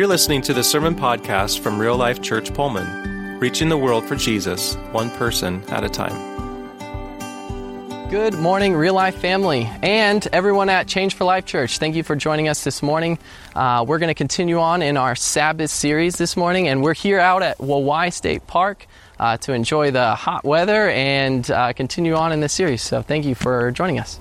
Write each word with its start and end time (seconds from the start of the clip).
You're 0.00 0.08
listening 0.08 0.40
to 0.42 0.54
the 0.54 0.64
Sermon 0.64 0.94
Podcast 0.94 1.58
from 1.58 1.78
Real 1.78 1.94
Life 1.94 2.22
Church 2.22 2.54
Pullman, 2.54 3.38
reaching 3.38 3.68
the 3.68 3.76
world 3.76 4.08
for 4.08 4.16
Jesus, 4.16 4.76
one 4.92 5.10
person 5.10 5.62
at 5.68 5.84
a 5.84 5.90
time. 5.90 6.16
Good 8.08 8.32
morning, 8.32 8.72
real 8.72 8.94
life 8.94 9.16
family, 9.16 9.68
and 9.82 10.26
everyone 10.32 10.70
at 10.70 10.86
Change 10.86 11.12
for 11.12 11.24
Life 11.24 11.44
Church. 11.44 11.76
Thank 11.76 11.96
you 11.96 12.02
for 12.02 12.16
joining 12.16 12.48
us 12.48 12.64
this 12.64 12.82
morning. 12.82 13.18
Uh, 13.54 13.84
we're 13.86 13.98
going 13.98 14.08
to 14.08 14.14
continue 14.14 14.58
on 14.58 14.80
in 14.80 14.96
our 14.96 15.14
Sabbath 15.14 15.70
series 15.70 16.16
this 16.16 16.34
morning, 16.34 16.66
and 16.66 16.82
we're 16.82 16.94
here 16.94 17.20
out 17.20 17.42
at 17.42 17.58
Wawawai 17.58 18.10
State 18.10 18.46
Park 18.46 18.86
uh, 19.18 19.36
to 19.36 19.52
enjoy 19.52 19.90
the 19.90 20.14
hot 20.14 20.44
weather 20.44 20.88
and 20.88 21.50
uh, 21.50 21.74
continue 21.74 22.14
on 22.14 22.32
in 22.32 22.40
this 22.40 22.54
series. 22.54 22.80
So, 22.80 23.02
thank 23.02 23.26
you 23.26 23.34
for 23.34 23.70
joining 23.70 23.98
us. 23.98 24.18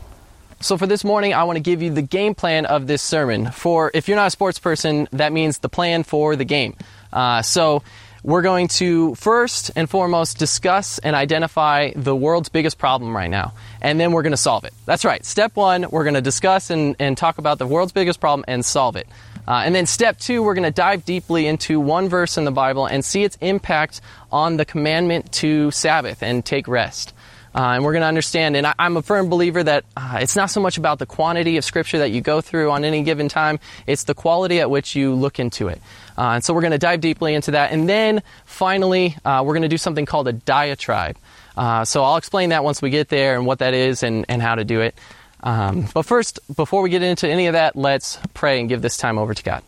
So, 0.61 0.77
for 0.77 0.87
this 0.87 1.05
morning, 1.05 1.33
I 1.33 1.43
want 1.43 1.55
to 1.55 1.61
give 1.61 1.81
you 1.81 1.89
the 1.89 2.01
game 2.01 2.35
plan 2.35 2.65
of 2.65 2.85
this 2.85 3.01
sermon. 3.01 3.49
For 3.49 3.91
if 3.93 4.09
you're 4.09 4.17
not 4.17 4.27
a 4.27 4.31
sports 4.31 4.59
person, 4.59 5.07
that 5.13 5.31
means 5.31 5.59
the 5.59 5.69
plan 5.69 6.03
for 6.03 6.35
the 6.35 6.43
game. 6.43 6.75
Uh, 7.13 7.41
so, 7.41 7.81
we're 8.23 8.41
going 8.41 8.67
to 8.67 9.15
first 9.15 9.71
and 9.77 9.89
foremost 9.89 10.37
discuss 10.37 10.99
and 10.99 11.15
identify 11.15 11.91
the 11.95 12.13
world's 12.13 12.49
biggest 12.49 12.77
problem 12.77 13.15
right 13.15 13.29
now, 13.29 13.53
and 13.81 13.97
then 13.97 14.11
we're 14.11 14.21
going 14.21 14.31
to 14.31 14.37
solve 14.37 14.65
it. 14.65 14.73
That's 14.85 15.05
right. 15.05 15.23
Step 15.23 15.55
one, 15.55 15.85
we're 15.89 16.03
going 16.03 16.15
to 16.15 16.21
discuss 16.21 16.69
and, 16.69 16.97
and 16.99 17.17
talk 17.17 17.37
about 17.37 17.57
the 17.57 17.67
world's 17.67 17.93
biggest 17.93 18.19
problem 18.19 18.43
and 18.45 18.65
solve 18.65 18.97
it. 18.97 19.07
Uh, 19.47 19.63
and 19.65 19.73
then 19.73 19.85
step 19.85 20.19
two, 20.19 20.43
we're 20.43 20.53
going 20.53 20.63
to 20.63 20.71
dive 20.71 21.05
deeply 21.05 21.47
into 21.47 21.79
one 21.79 22.09
verse 22.09 22.37
in 22.37 22.43
the 22.43 22.51
Bible 22.51 22.85
and 22.85 23.05
see 23.05 23.23
its 23.23 23.37
impact 23.39 24.01
on 24.31 24.57
the 24.57 24.65
commandment 24.65 25.31
to 25.31 25.71
Sabbath 25.71 26.21
and 26.21 26.45
take 26.45 26.67
rest. 26.67 27.13
Uh, 27.53 27.73
and 27.73 27.83
we're 27.83 27.93
going 27.93 28.01
to 28.01 28.07
understand, 28.07 28.55
and 28.55 28.67
I, 28.67 28.73
am 28.77 28.97
a 28.97 29.01
firm 29.01 29.29
believer 29.29 29.63
that 29.63 29.83
uh, 29.97 30.19
it's 30.21 30.35
not 30.35 30.51
so 30.51 30.61
much 30.61 30.77
about 30.77 30.99
the 30.99 31.05
quantity 31.05 31.57
of 31.57 31.65
scripture 31.65 31.99
that 31.99 32.11
you 32.11 32.21
go 32.21 32.41
through 32.41 32.69
on 32.71 32.83
any 32.83 33.01
given 33.01 33.27
time, 33.27 33.59
it's 33.87 34.03
the 34.03 34.13
quality 34.13 34.59
at 34.59 34.69
which 34.69 34.95
you 34.95 35.15
look 35.15 35.39
into 35.39 35.67
it. 35.67 35.81
Uh, 36.17 36.33
and 36.33 36.43
so 36.43 36.53
we're 36.53 36.61
going 36.61 36.71
to 36.71 36.77
dive 36.77 37.01
deeply 37.01 37.33
into 37.33 37.51
that. 37.51 37.71
And 37.71 37.89
then 37.89 38.21
finally, 38.45 39.15
uh, 39.25 39.43
we're 39.45 39.53
going 39.53 39.63
to 39.63 39.67
do 39.67 39.77
something 39.77 40.05
called 40.05 40.27
a 40.27 40.33
diatribe. 40.33 41.17
Uh, 41.57 41.85
so 41.85 42.03
I'll 42.03 42.17
explain 42.17 42.49
that 42.49 42.63
once 42.63 42.81
we 42.81 42.89
get 42.89 43.09
there 43.09 43.35
and 43.35 43.45
what 43.45 43.59
that 43.59 43.73
is 43.73 44.03
and, 44.03 44.25
and 44.29 44.41
how 44.41 44.55
to 44.55 44.63
do 44.63 44.81
it. 44.81 44.95
Um, 45.41 45.87
but 45.93 46.03
first, 46.03 46.39
before 46.55 46.81
we 46.81 46.89
get 46.89 47.01
into 47.01 47.27
any 47.27 47.47
of 47.47 47.53
that, 47.53 47.75
let's 47.75 48.19
pray 48.33 48.59
and 48.59 48.69
give 48.69 48.81
this 48.81 48.97
time 48.97 49.17
over 49.17 49.33
to 49.33 49.43
God. 49.43 49.63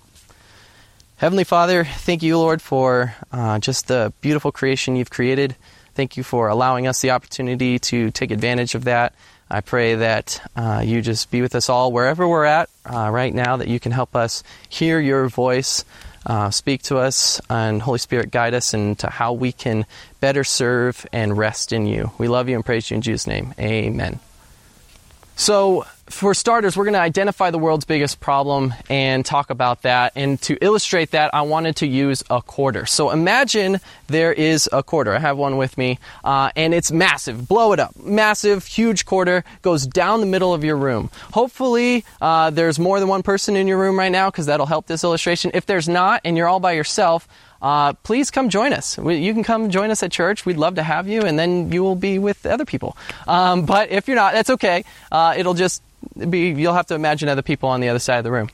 Heavenly 1.18 1.44
Father, 1.44 1.84
thank 1.84 2.24
you, 2.24 2.38
Lord, 2.38 2.62
for 2.62 3.14
uh, 3.32 3.60
just 3.60 3.88
the 3.88 4.12
beautiful 4.22 4.52
creation 4.52 4.96
you've 4.96 5.12
created. 5.12 5.56
Thank 6.02 6.18
you 6.18 6.24
for 6.24 6.48
allowing 6.48 6.88
us 6.88 7.00
the 7.00 7.12
opportunity 7.12 7.78
to 7.78 8.10
take 8.10 8.32
advantage 8.32 8.74
of 8.74 8.86
that. 8.86 9.14
I 9.52 9.62
pray 9.62 9.94
that 9.94 10.42
uh, 10.56 10.82
you 10.84 11.00
just 11.04 11.30
be 11.30 11.44
with 11.44 11.54
us 11.54 11.70
all 11.70 11.92
wherever 11.92 12.28
we're 12.28 12.44
at 12.44 12.72
uh, 12.92 13.12
right 13.12 13.32
now, 13.32 13.58
that 13.58 13.68
you 13.68 13.80
can 13.80 13.92
help 13.92 14.16
us 14.16 14.42
hear 14.68 15.00
your 15.00 15.28
voice, 15.28 15.86
uh, 16.26 16.50
speak 16.50 16.82
to 16.90 16.98
us, 16.98 17.40
and 17.52 17.84
Holy 17.84 18.00
Spirit 18.00 18.32
guide 18.32 18.56
us 18.56 18.74
into 18.74 19.12
how 19.12 19.34
we 19.34 19.52
can 19.52 19.86
better 20.22 20.44
serve 20.44 21.06
and 21.14 21.38
rest 21.38 21.72
in 21.72 21.86
you. 21.86 22.10
We 22.18 22.28
love 22.28 22.50
you 22.50 22.56
and 22.56 22.66
praise 22.66 22.90
you 22.90 22.96
in 22.96 23.02
Jesus' 23.02 23.28
name. 23.28 23.54
Amen. 23.60 24.20
So, 25.42 25.88
for 26.06 26.36
starters, 26.36 26.78
we're 26.78 26.84
going 26.84 26.94
to 26.94 27.00
identify 27.00 27.50
the 27.50 27.58
world's 27.58 27.86
biggest 27.86 28.20
problem 28.20 28.76
and 28.92 29.26
talk 29.26 29.50
about 29.50 29.82
that. 29.82 30.12
And 30.16 30.40
to 30.44 30.56
illustrate 30.62 31.12
that, 31.12 31.34
I 31.34 31.42
wanted 31.42 31.78
to 31.78 31.88
use 31.88 32.22
a 32.30 32.44
quarter. 32.44 32.86
So 32.86 33.10
imagine 33.10 33.80
there 34.06 34.32
is 34.32 34.70
a 34.72 34.84
quarter. 34.84 35.16
I 35.16 35.20
have 35.20 35.38
one 35.38 35.58
with 35.58 35.80
me, 35.80 35.98
uh, 36.24 36.52
and 36.56 36.76
it's 36.76 36.92
massive. 36.92 37.48
Blow 37.48 37.74
it 37.74 37.80
up. 37.80 37.98
Massive, 37.98 38.68
huge 38.68 39.06
quarter 39.06 39.44
goes 39.64 39.88
down 39.88 40.20
the 40.20 40.28
middle 40.28 40.54
of 40.54 40.64
your 40.64 40.78
room. 40.78 41.10
Hopefully, 41.34 42.06
uh, 42.22 42.52
there's 42.52 42.78
more 42.78 43.00
than 43.00 43.10
one 43.10 43.24
person 43.24 43.56
in 43.56 43.68
your 43.68 43.80
room 43.80 43.98
right 43.98 44.12
now 44.12 44.30
because 44.30 44.46
that'll 44.46 44.68
help 44.68 44.86
this 44.86 45.04
illustration. 45.04 45.50
If 45.56 45.66
there's 45.66 45.90
not, 45.90 46.22
and 46.24 46.38
you're 46.38 46.48
all 46.48 46.60
by 46.60 46.74
yourself, 46.74 47.28
uh, 47.62 47.94
please 47.94 48.32
come 48.32 48.50
join 48.50 48.74
us. 48.74 48.98
You 48.98 49.34
can 49.34 49.44
come 49.44 49.70
join 49.70 49.92
us 49.92 50.04
at 50.04 50.12
church. 50.12 50.46
We'd 50.46 50.58
love 50.58 50.76
to 50.76 50.84
have 50.84 51.08
you, 51.08 51.22
and 51.22 51.38
then 51.38 51.72
you 51.72 51.84
will 51.84 51.96
be 51.96 52.20
with 52.20 52.46
other 52.46 52.66
people. 52.66 52.98
Um, 53.28 53.66
but 53.66 53.92
if 53.92 54.08
you're 54.08 54.16
not, 54.16 54.34
that's 54.34 54.50
okay. 54.52 54.84
Uh, 55.12 55.36
it'll 55.38 55.54
just 55.54 55.84
be, 56.30 56.50
you'll 56.50 56.74
have 56.74 56.88
to 56.88 56.96
imagine 56.96 57.30
other 57.30 57.42
people 57.42 57.70
on 57.70 57.82
the 57.82 57.90
other 57.90 58.00
side 58.00 58.18
of 58.18 58.24
the 58.24 58.32
room. 58.32 58.50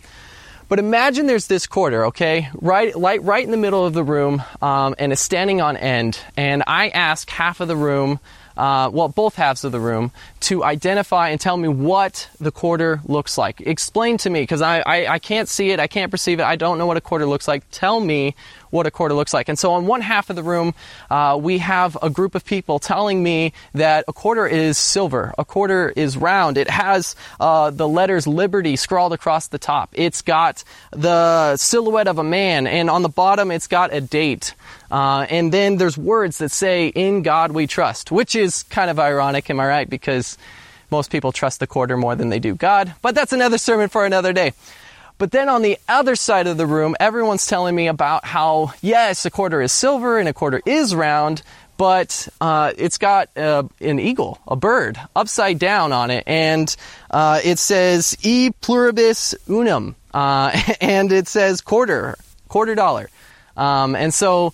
But 0.69 0.79
imagine 0.79 1.27
there's 1.27 1.47
this 1.47 1.65
quarter, 1.65 2.07
okay, 2.07 2.49
right, 2.55 2.93
right, 2.95 3.23
right 3.23 3.43
in 3.43 3.51
the 3.51 3.57
middle 3.57 3.85
of 3.85 3.93
the 3.93 4.03
room, 4.03 4.43
um, 4.61 4.95
and 4.99 5.13
it's 5.13 5.21
standing 5.21 5.61
on 5.61 5.77
end. 5.77 6.19
And 6.35 6.63
I 6.67 6.89
ask 6.89 7.29
half 7.29 7.61
of 7.61 7.69
the 7.69 7.77
room, 7.77 8.19
uh, 8.57 8.89
well, 8.91 9.07
both 9.07 9.35
halves 9.35 9.63
of 9.63 9.71
the 9.71 9.79
room, 9.79 10.11
to 10.41 10.63
identify 10.63 11.29
and 11.29 11.39
tell 11.39 11.57
me 11.57 11.67
what 11.67 12.29
the 12.39 12.51
quarter 12.51 13.01
looks 13.05 13.37
like. 13.37 13.61
Explain 13.61 14.17
to 14.17 14.29
me, 14.29 14.41
because 14.41 14.61
I, 14.61 14.79
I, 14.79 15.13
I 15.13 15.19
can't 15.19 15.47
see 15.47 15.71
it, 15.71 15.79
I 15.79 15.87
can't 15.87 16.11
perceive 16.11 16.39
it, 16.39 16.43
I 16.43 16.55
don't 16.55 16.77
know 16.77 16.85
what 16.85 16.97
a 16.97 17.01
quarter 17.01 17.25
looks 17.25 17.47
like. 17.47 17.63
Tell 17.71 17.99
me 17.99 18.35
what 18.69 18.85
a 18.85 18.91
quarter 18.91 19.15
looks 19.15 19.33
like. 19.33 19.49
And 19.49 19.57
so 19.57 19.73
on 19.73 19.85
one 19.85 20.01
half 20.01 20.29
of 20.29 20.35
the 20.35 20.43
room, 20.43 20.73
uh, 21.09 21.39
we 21.41 21.59
have 21.59 21.97
a 22.01 22.09
group 22.09 22.35
of 22.35 22.43
people 22.43 22.79
telling 22.79 23.23
me 23.23 23.53
that 23.73 24.03
a 24.07 24.13
quarter 24.13 24.45
is 24.45 24.77
silver, 24.77 25.33
a 25.37 25.45
quarter 25.45 25.93
is 25.95 26.17
round. 26.17 26.57
It 26.57 26.69
has 26.69 27.15
uh, 27.39 27.69
the 27.69 27.87
letters 27.87 28.27
Liberty 28.27 28.75
scrawled 28.75 29.13
across 29.13 29.47
the 29.47 29.57
top. 29.57 29.89
It's 29.93 30.21
got 30.21 30.63
the 30.91 31.55
silhouette 31.57 32.07
of 32.07 32.17
a 32.17 32.23
man, 32.23 32.67
and 32.67 32.89
on 32.89 33.03
the 33.03 33.09
bottom, 33.09 33.51
it's 33.51 33.67
got 33.67 33.93
a 33.93 34.01
date. 34.01 34.53
Uh, 34.89 35.25
and 35.29 35.51
then 35.51 35.77
there's 35.77 35.97
words 35.97 36.37
that 36.37 36.51
say, 36.51 36.87
In 36.87 37.21
God 37.21 37.51
we 37.51 37.67
trust, 37.67 38.11
which 38.11 38.35
is 38.35 38.63
kind 38.63 38.89
of 38.89 38.99
ironic, 38.99 39.49
am 39.49 39.59
I 39.59 39.67
right? 39.67 39.89
Because 39.89 40.37
most 40.89 41.11
people 41.11 41.31
trust 41.31 41.59
the 41.59 41.67
quarter 41.67 41.97
more 41.97 42.15
than 42.15 42.29
they 42.29 42.39
do 42.39 42.55
God. 42.55 42.93
But 43.01 43.15
that's 43.15 43.33
another 43.33 43.57
sermon 43.57 43.89
for 43.89 44.05
another 44.05 44.33
day. 44.33 44.53
But 45.17 45.31
then 45.31 45.49
on 45.49 45.63
the 45.63 45.79
other 45.89 46.15
side 46.15 46.47
of 46.47 46.57
the 46.57 46.67
room, 46.67 46.95
everyone's 46.99 47.45
telling 47.47 47.75
me 47.75 47.87
about 47.87 48.23
how, 48.23 48.73
yes, 48.81 49.25
a 49.25 49.31
quarter 49.31 49.61
is 49.61 49.71
silver 49.71 50.19
and 50.19 50.29
a 50.29 50.33
quarter 50.33 50.61
is 50.65 50.93
round, 50.93 51.41
but 51.77 52.27
uh, 52.39 52.73
it's 52.77 52.97
got 52.97 53.35
uh, 53.35 53.63
an 53.79 53.99
eagle, 53.99 54.39
a 54.47 54.55
bird, 54.55 54.99
upside 55.15 55.57
down 55.59 55.91
on 55.91 56.11
it, 56.11 56.23
and 56.27 56.75
uh, 57.09 57.39
it 57.43 57.59
says 57.59 58.17
"e 58.23 58.51
pluribus 58.61 59.35
unum," 59.47 59.95
uh, 60.13 60.59
and 60.81 61.11
it 61.11 61.27
says 61.27 61.61
quarter, 61.61 62.15
quarter 62.47 62.75
dollar, 62.75 63.09
um, 63.55 63.95
and 63.95 64.13
so 64.13 64.53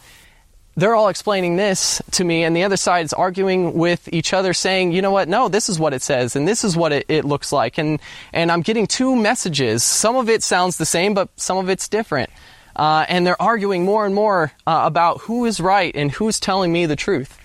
they're 0.75 0.95
all 0.95 1.09
explaining 1.09 1.55
this 1.55 2.01
to 2.11 2.23
me, 2.23 2.43
and 2.43 2.55
the 2.55 2.63
other 2.63 2.77
side 2.77 3.05
is 3.05 3.13
arguing 3.13 3.73
with 3.73 4.09
each 4.11 4.33
other, 4.33 4.53
saying, 4.53 4.91
you 4.91 5.01
know 5.01 5.11
what, 5.11 5.27
no, 5.27 5.47
this 5.47 5.69
is 5.69 5.79
what 5.79 5.93
it 5.93 6.01
says, 6.01 6.35
and 6.35 6.47
this 6.47 6.63
is 6.63 6.75
what 6.75 6.91
it, 6.91 7.05
it 7.07 7.25
looks 7.25 7.51
like. 7.51 7.77
And, 7.77 7.99
and 8.31 8.51
I'm 8.51 8.61
getting 8.61 8.87
two 8.87 9.15
messages. 9.15 9.83
Some 9.83 10.15
of 10.15 10.29
it 10.29 10.41
sounds 10.41 10.77
the 10.77 10.85
same, 10.85 11.13
but 11.13 11.29
some 11.35 11.57
of 11.57 11.69
it's 11.69 11.87
different. 11.87 12.29
Uh, 12.75 13.05
and 13.07 13.25
they're 13.25 13.39
arguing 13.39 13.85
more 13.85 14.05
and 14.05 14.15
more 14.15 14.51
uh, 14.65 14.81
about 14.85 15.21
who 15.21 15.45
is 15.45 15.59
right 15.59 15.95
and 15.95 16.11
who's 16.11 16.39
telling 16.39 16.73
me 16.73 16.87
the 16.87 16.95
truth. 16.95 17.37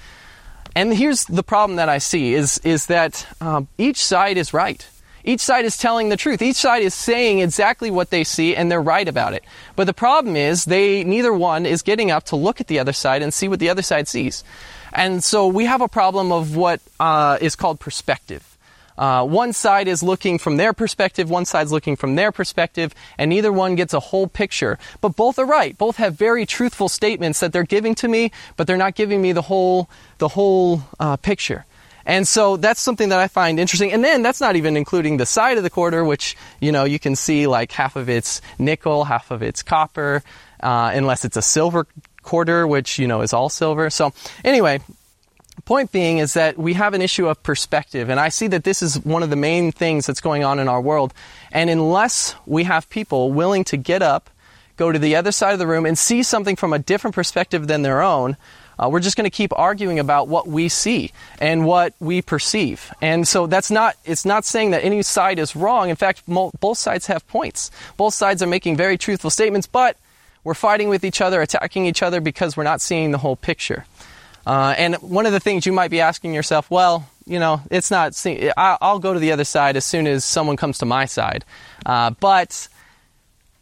And 0.74 0.94
here's 0.94 1.24
the 1.24 1.42
problem 1.42 1.76
that 1.76 1.88
I 1.88 1.98
see 1.98 2.34
is, 2.34 2.58
is 2.64 2.86
that 2.86 3.26
um, 3.40 3.68
each 3.76 4.02
side 4.02 4.38
is 4.38 4.54
right. 4.54 4.88
Each 5.28 5.42
side 5.42 5.66
is 5.66 5.76
telling 5.76 6.08
the 6.08 6.16
truth. 6.16 6.40
Each 6.40 6.56
side 6.56 6.82
is 6.82 6.94
saying 6.94 7.40
exactly 7.40 7.90
what 7.90 8.08
they 8.08 8.24
see 8.24 8.56
and 8.56 8.72
they're 8.72 8.80
right 8.80 9.06
about 9.06 9.34
it. 9.34 9.44
But 9.76 9.84
the 9.84 9.92
problem 9.92 10.36
is 10.36 10.64
they 10.64 11.04
neither 11.04 11.34
one 11.34 11.66
is 11.66 11.82
getting 11.82 12.10
up 12.10 12.24
to 12.24 12.36
look 12.36 12.62
at 12.62 12.66
the 12.66 12.78
other 12.78 12.94
side 12.94 13.20
and 13.20 13.34
see 13.34 13.46
what 13.46 13.60
the 13.60 13.68
other 13.68 13.82
side 13.82 14.08
sees. 14.08 14.42
And 14.90 15.22
so 15.22 15.46
we 15.46 15.66
have 15.66 15.82
a 15.82 15.88
problem 15.88 16.32
of 16.32 16.56
what 16.56 16.80
uh, 16.98 17.36
is 17.42 17.56
called 17.56 17.78
perspective. 17.78 18.56
Uh, 18.96 19.22
one 19.26 19.52
side 19.52 19.86
is 19.86 20.02
looking 20.02 20.38
from 20.38 20.56
their 20.56 20.72
perspective, 20.72 21.28
one 21.28 21.44
side's 21.44 21.72
looking 21.72 21.94
from 21.94 22.16
their 22.16 22.32
perspective, 22.32 22.94
and 23.18 23.28
neither 23.28 23.52
one 23.52 23.74
gets 23.74 23.92
a 23.92 24.00
whole 24.00 24.28
picture. 24.28 24.78
But 25.02 25.14
both 25.14 25.38
are 25.38 25.44
right. 25.44 25.76
Both 25.76 25.96
have 25.96 26.14
very 26.14 26.46
truthful 26.46 26.88
statements 26.88 27.40
that 27.40 27.52
they're 27.52 27.64
giving 27.64 27.94
to 27.96 28.08
me, 28.08 28.32
but 28.56 28.66
they're 28.66 28.78
not 28.78 28.94
giving 28.94 29.20
me 29.20 29.32
the 29.32 29.42
whole 29.42 29.90
the 30.16 30.28
whole 30.28 30.84
uh, 30.98 31.18
picture. 31.18 31.66
And 32.08 32.26
so 32.26 32.56
that's 32.56 32.80
something 32.80 33.10
that 33.10 33.20
I 33.20 33.28
find 33.28 33.60
interesting. 33.60 33.92
And 33.92 34.02
then 34.02 34.22
that's 34.22 34.40
not 34.40 34.56
even 34.56 34.78
including 34.78 35.18
the 35.18 35.26
side 35.26 35.58
of 35.58 35.62
the 35.62 35.68
quarter, 35.68 36.02
which, 36.02 36.38
you 36.58 36.72
know, 36.72 36.84
you 36.84 36.98
can 36.98 37.14
see 37.14 37.46
like 37.46 37.70
half 37.70 37.96
of 37.96 38.08
it's 38.08 38.40
nickel, 38.58 39.04
half 39.04 39.30
of 39.30 39.42
it's 39.42 39.62
copper, 39.62 40.22
uh, 40.60 40.90
unless 40.94 41.26
it's 41.26 41.36
a 41.36 41.42
silver 41.42 41.86
quarter, 42.22 42.66
which, 42.66 42.98
you 42.98 43.06
know, 43.06 43.20
is 43.20 43.34
all 43.34 43.50
silver. 43.50 43.90
So 43.90 44.14
anyway, 44.42 44.80
point 45.66 45.92
being 45.92 46.16
is 46.16 46.32
that 46.32 46.56
we 46.56 46.72
have 46.72 46.94
an 46.94 47.02
issue 47.02 47.28
of 47.28 47.42
perspective. 47.42 48.08
And 48.08 48.18
I 48.18 48.30
see 48.30 48.46
that 48.48 48.64
this 48.64 48.80
is 48.80 48.98
one 49.04 49.22
of 49.22 49.28
the 49.28 49.36
main 49.36 49.70
things 49.70 50.06
that's 50.06 50.22
going 50.22 50.44
on 50.44 50.58
in 50.58 50.66
our 50.66 50.80
world. 50.80 51.12
And 51.52 51.68
unless 51.68 52.34
we 52.46 52.64
have 52.64 52.88
people 52.88 53.32
willing 53.32 53.64
to 53.64 53.76
get 53.76 54.00
up, 54.00 54.30
go 54.78 54.90
to 54.90 54.98
the 54.98 55.16
other 55.16 55.30
side 55.30 55.52
of 55.52 55.58
the 55.58 55.66
room 55.66 55.84
and 55.84 55.98
see 55.98 56.22
something 56.22 56.56
from 56.56 56.72
a 56.72 56.78
different 56.78 57.14
perspective 57.14 57.66
than 57.66 57.82
their 57.82 58.00
own, 58.00 58.38
uh, 58.78 58.88
we're 58.88 59.00
just 59.00 59.16
going 59.16 59.24
to 59.24 59.36
keep 59.36 59.52
arguing 59.56 59.98
about 59.98 60.28
what 60.28 60.46
we 60.46 60.68
see 60.68 61.12
and 61.40 61.66
what 61.66 61.94
we 61.98 62.22
perceive. 62.22 62.92
And 63.02 63.26
so 63.26 63.46
that's 63.46 63.70
not, 63.70 63.96
it's 64.04 64.24
not 64.24 64.44
saying 64.44 64.70
that 64.70 64.84
any 64.84 65.02
side 65.02 65.38
is 65.38 65.56
wrong. 65.56 65.90
In 65.90 65.96
fact, 65.96 66.22
mo- 66.28 66.52
both 66.60 66.78
sides 66.78 67.06
have 67.06 67.26
points. 67.26 67.70
Both 67.96 68.14
sides 68.14 68.42
are 68.42 68.46
making 68.46 68.76
very 68.76 68.96
truthful 68.96 69.30
statements, 69.30 69.66
but 69.66 69.96
we're 70.44 70.54
fighting 70.54 70.88
with 70.88 71.04
each 71.04 71.20
other, 71.20 71.42
attacking 71.42 71.86
each 71.86 72.02
other 72.02 72.20
because 72.20 72.56
we're 72.56 72.64
not 72.64 72.80
seeing 72.80 73.10
the 73.10 73.18
whole 73.18 73.36
picture. 73.36 73.84
Uh, 74.46 74.74
and 74.78 74.94
one 74.96 75.26
of 75.26 75.32
the 75.32 75.40
things 75.40 75.66
you 75.66 75.72
might 75.72 75.90
be 75.90 76.00
asking 76.00 76.32
yourself, 76.32 76.70
well, 76.70 77.08
you 77.26 77.38
know, 77.38 77.60
it's 77.70 77.90
not, 77.90 78.14
I'll 78.56 78.98
go 78.98 79.12
to 79.12 79.20
the 79.20 79.32
other 79.32 79.44
side 79.44 79.76
as 79.76 79.84
soon 79.84 80.06
as 80.06 80.24
someone 80.24 80.56
comes 80.56 80.78
to 80.78 80.86
my 80.86 81.04
side. 81.04 81.44
Uh, 81.84 82.10
but 82.10 82.68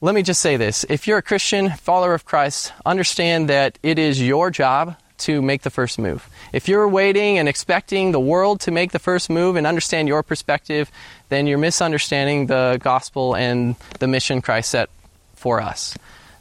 let 0.00 0.14
me 0.14 0.22
just 0.22 0.40
say 0.40 0.56
this. 0.56 0.84
If 0.88 1.08
you're 1.08 1.18
a 1.18 1.22
Christian, 1.22 1.70
follower 1.70 2.14
of 2.14 2.24
Christ, 2.24 2.72
understand 2.84 3.48
that 3.48 3.78
it 3.82 3.98
is 3.98 4.22
your 4.22 4.50
job 4.50 4.96
to 5.18 5.42
make 5.42 5.62
the 5.62 5.70
first 5.70 5.98
move. 5.98 6.28
If 6.52 6.68
you're 6.68 6.88
waiting 6.88 7.38
and 7.38 7.48
expecting 7.48 8.12
the 8.12 8.20
world 8.20 8.60
to 8.60 8.70
make 8.70 8.92
the 8.92 8.98
first 8.98 9.30
move 9.30 9.56
and 9.56 9.66
understand 9.66 10.08
your 10.08 10.22
perspective, 10.22 10.90
then 11.28 11.46
you're 11.46 11.58
misunderstanding 11.58 12.46
the 12.46 12.78
gospel 12.82 13.34
and 13.34 13.76
the 13.98 14.06
mission 14.06 14.42
Christ 14.42 14.70
set 14.70 14.90
for 15.34 15.60
us. 15.60 15.96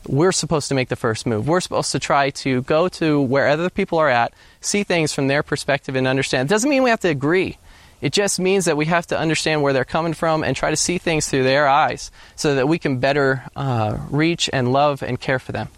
We're 0.08 0.32
supposed 0.32 0.70
to 0.70 0.76
make 0.76 0.90
the 0.90 0.96
first 0.96 1.26
move. 1.26 1.48
We're 1.48 1.62
supposed 1.62 1.92
to 1.94 2.00
try 2.00 2.30
to 2.30 2.62
go 2.64 2.88
to 2.90 3.22
where 3.22 3.48
other 3.48 3.70
people 3.70 3.98
are 3.98 4.10
at, 4.10 4.34
see 4.62 4.84
things 4.84 5.14
from 5.14 5.28
their 5.28 5.42
perspective, 5.42 5.96
and 5.96 6.08
understand. 6.08 6.50
It 6.50 6.54
doesn't 6.54 6.70
mean 6.70 6.84
we 6.84 6.92
have 6.92 7.00
to 7.02 7.10
agree. 7.10 7.58
It 8.02 8.14
just 8.14 8.40
means 8.40 8.66
that 8.66 8.78
we 8.78 8.86
have 8.86 9.08
to 9.08 9.18
understand 9.18 9.64
where 9.64 9.74
they're 9.74 9.86
coming 9.86 10.14
from 10.14 10.44
and 10.44 10.56
try 10.56 10.70
to 10.70 10.76
see 10.76 11.00
things 11.00 11.28
through 11.28 11.44
their 11.44 11.68
eyes 11.68 12.12
so 12.36 12.56
that 12.56 12.68
we 12.68 12.78
can 12.78 13.00
better 13.00 13.44
uh, 13.56 13.98
reach 14.12 14.50
and 14.54 14.72
love 14.72 15.02
and 15.02 15.20
care 15.20 15.40
for 15.40 15.54
them. 15.54 15.70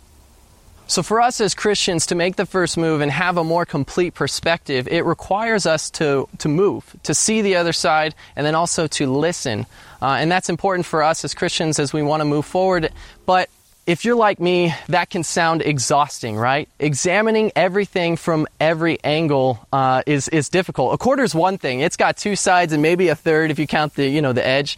So, 0.89 1.03
for 1.03 1.19
us 1.19 1.41
as 1.41 1.53
Christians 1.53 2.05
to 2.07 2.15
make 2.15 2.37
the 2.37 2.45
first 2.45 2.77
move 2.77 3.01
and 3.01 3.11
have 3.11 3.35
a 3.35 3.43
more 3.43 3.65
complete 3.65 4.13
perspective, 4.13 4.87
it 4.87 5.03
requires 5.03 5.65
us 5.65 5.89
to, 5.91 6.29
to 6.37 6.47
move, 6.47 6.95
to 7.03 7.13
see 7.13 7.41
the 7.41 7.57
other 7.57 7.73
side, 7.73 8.15
and 8.37 8.45
then 8.45 8.55
also 8.55 8.87
to 8.87 9.11
listen. 9.11 9.65
Uh, 10.01 10.17
and 10.19 10.31
that's 10.31 10.49
important 10.49 10.85
for 10.85 11.03
us 11.03 11.25
as 11.25 11.33
Christians 11.33 11.77
as 11.77 11.91
we 11.91 12.01
want 12.01 12.21
to 12.21 12.25
move 12.25 12.45
forward. 12.45 12.93
But 13.25 13.49
if 13.85 14.05
you're 14.05 14.15
like 14.15 14.39
me, 14.39 14.73
that 14.87 15.09
can 15.09 15.23
sound 15.23 15.61
exhausting, 15.61 16.37
right? 16.37 16.69
Examining 16.79 17.51
everything 17.53 18.15
from 18.15 18.47
every 18.59 18.97
angle 19.03 19.65
uh, 19.73 20.03
is 20.05 20.29
is 20.29 20.47
difficult. 20.47 20.93
A 20.93 20.97
quarter 20.97 21.23
is 21.23 21.35
one 21.35 21.57
thing; 21.57 21.81
it's 21.81 21.97
got 21.97 22.15
two 22.15 22.37
sides 22.37 22.71
and 22.71 22.81
maybe 22.81 23.09
a 23.09 23.15
third 23.15 23.51
if 23.51 23.59
you 23.59 23.67
count 23.67 23.95
the 23.95 24.07
you 24.07 24.21
know 24.21 24.31
the 24.31 24.45
edge. 24.45 24.77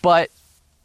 But 0.00 0.30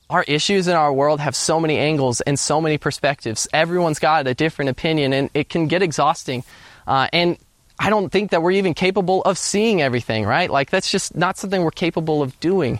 our 0.09 0.23
issues 0.23 0.67
in 0.67 0.75
our 0.75 0.93
world 0.93 1.19
have 1.19 1.35
so 1.35 1.59
many 1.59 1.77
angles 1.77 2.21
and 2.21 2.37
so 2.39 2.61
many 2.61 2.77
perspectives. 2.77 3.47
Everyone's 3.53 3.99
got 3.99 4.27
a 4.27 4.33
different 4.33 4.69
opinion, 4.69 5.13
and 5.13 5.29
it 5.33 5.49
can 5.49 5.67
get 5.67 5.81
exhausting. 5.81 6.43
Uh, 6.85 7.07
and 7.11 7.37
I 7.79 7.89
don't 7.89 8.11
think 8.11 8.31
that 8.31 8.41
we're 8.41 8.51
even 8.51 8.73
capable 8.73 9.21
of 9.23 9.37
seeing 9.37 9.81
everything, 9.81 10.25
right? 10.25 10.49
Like, 10.49 10.69
that's 10.69 10.89
just 10.89 11.15
not 11.15 11.37
something 11.37 11.63
we're 11.63 11.71
capable 11.71 12.21
of 12.21 12.39
doing. 12.39 12.79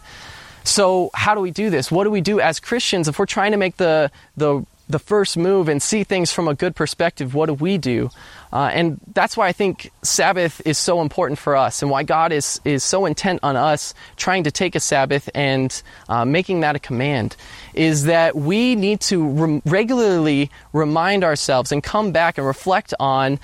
So, 0.64 1.10
how 1.14 1.36
do 1.36 1.42
we 1.42 1.52
do 1.52 1.70
this? 1.70 1.92
What 1.92 2.06
do 2.06 2.12
we 2.12 2.22
do 2.22 2.40
as 2.40 2.60
Christians 2.60 3.08
if 3.08 3.20
we're 3.20 3.26
trying 3.26 3.52
to 3.52 3.58
make 3.58 3.78
the, 3.78 4.12
the 4.38 4.66
the 4.88 5.00
first 5.00 5.36
move 5.36 5.68
and 5.68 5.82
see 5.82 6.04
things 6.04 6.32
from 6.32 6.48
a 6.48 6.54
good 6.54 6.76
perspective, 6.76 7.34
what 7.34 7.48
do 7.48 7.54
we 7.54 7.78
do? 7.78 8.10
Uh, 8.54 8.70
and 8.74 9.00
that's 9.14 9.36
why 9.36 9.48
I 9.48 9.52
think 9.52 9.92
Sabbath 10.04 10.62
is 10.66 10.78
so 10.78 11.02
important 11.02 11.40
for 11.40 11.56
us 11.56 11.82
and 11.82 11.90
why 11.90 12.04
God 12.04 12.32
is, 12.32 12.62
is 12.64 12.84
so 12.84 13.06
intent 13.06 13.40
on 13.42 13.56
us 13.56 13.94
trying 14.16 14.44
to 14.44 14.52
take 14.52 14.76
a 14.76 14.80
Sabbath 14.80 15.30
and 15.34 15.82
uh, 16.08 16.24
making 16.24 16.62
that 16.62 16.76
a 16.76 16.80
command 16.80 17.36
is 17.74 18.06
that 18.06 18.36
we 18.36 18.76
need 18.76 19.02
to 19.02 19.28
re- 19.28 19.62
regularly 19.66 20.52
remind 20.72 21.24
ourselves 21.24 21.72
and 21.72 21.84
come 21.84 22.12
back 22.12 22.38
and 22.38 22.46
reflect 22.46 22.94
on 23.00 23.40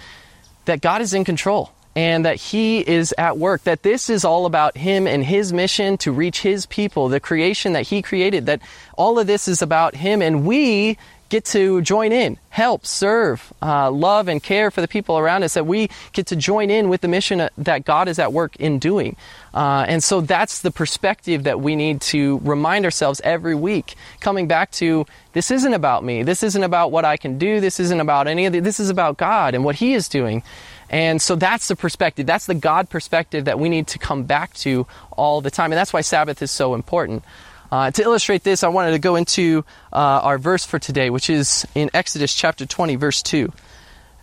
that 0.66 0.82
God 0.82 1.02
is 1.02 1.14
in 1.14 1.26
control 1.26 1.72
and 1.96 2.26
that 2.26 2.38
He 2.38 2.88
is 2.88 3.14
at 3.18 3.38
work, 3.38 3.64
that 3.64 3.84
this 3.84 4.10
is 4.10 4.24
all 4.24 4.46
about 4.46 4.78
Him 4.78 5.08
and 5.08 5.26
His 5.26 5.52
mission 5.52 5.98
to 5.98 6.12
reach 6.12 6.42
His 6.42 6.66
people, 6.66 7.10
the 7.10 7.20
creation 7.20 7.74
that 7.74 7.88
He 7.88 8.02
created, 8.02 8.46
that 8.46 8.62
all 8.96 9.20
of 9.20 9.28
this 9.28 9.48
is 9.48 9.62
about 9.62 9.96
Him, 9.96 10.22
and 10.22 10.46
we 10.46 10.98
get 11.32 11.46
to 11.46 11.82
join 11.82 12.12
in, 12.12 12.38
help, 12.50 12.86
serve, 12.86 13.54
uh, 13.62 13.90
love, 13.90 14.28
and 14.28 14.44
care 14.44 14.70
for 14.70 14.82
the 14.82 14.88
people 14.88 15.18
around 15.18 15.44
us, 15.44 15.54
that 15.54 15.66
we 15.66 15.90
get 16.12 16.28
to 16.28 16.36
join 16.36 16.70
in 16.70 16.90
with 16.90 17.00
the 17.00 17.08
mission 17.08 17.50
that 17.58 17.86
God 17.86 18.10
is 18.10 18.20
at 18.20 18.34
work 18.34 18.58
in 18.58 18.80
doing. 18.80 19.16
Uh, 19.54 19.86
and 19.88 20.04
so 20.04 20.20
that's 20.20 20.62
the 20.62 20.72
perspective 20.72 21.46
that 21.46 21.62
we 21.62 21.78
need 21.78 22.02
to 22.02 22.40
remind 22.44 22.84
ourselves 22.84 23.22
every 23.24 23.56
week, 23.56 23.96
coming 24.20 24.46
back 24.46 24.72
to 24.72 25.06
this 25.32 25.52
isn't 25.52 25.74
about 25.74 26.04
me. 26.04 26.22
This 26.24 26.44
isn't 26.44 26.64
about 26.64 26.92
what 26.92 27.06
I 27.06 27.16
can 27.16 27.38
do. 27.38 27.62
This 27.62 27.80
isn't 27.80 28.02
about 28.02 28.28
any 28.28 28.46
of 28.46 28.52
the, 28.52 28.60
this 28.60 28.82
is 28.82 28.90
about 28.90 29.16
God 29.16 29.56
and 29.56 29.64
what 29.64 29.76
He 29.76 29.94
is 29.94 30.10
doing. 30.10 30.44
And 30.90 31.22
so 31.22 31.38
that's 31.38 31.70
the 31.70 31.78
perspective. 31.78 32.26
That's 32.26 32.46
the 32.48 32.56
God 32.56 32.90
perspective 32.90 33.46
that 33.46 33.58
we 33.58 33.70
need 33.70 33.88
to 33.88 33.98
come 33.98 34.24
back 34.24 34.54
to 34.56 34.86
all 35.12 35.40
the 35.40 35.50
time. 35.50 35.72
And 35.72 35.78
that's 35.78 35.94
why 35.94 36.02
Sabbath 36.02 36.42
is 36.42 36.52
so 36.52 36.76
important. 36.76 37.24
Uh, 37.72 37.90
to 37.90 38.04
illustrate 38.04 38.44
this, 38.44 38.64
I 38.64 38.68
wanted 38.68 38.92
to 38.92 39.00
go 39.00 39.16
into 39.16 39.64
uh, 39.94 39.96
our 39.96 40.38
verse 40.38 40.66
for 40.66 40.78
today, 40.78 41.10
which 41.10 41.30
is 41.30 41.66
in 41.74 41.90
Exodus 41.94 42.34
chapter 42.36 42.66
20, 42.66 42.96
verse 42.98 43.24
2. 43.24 43.46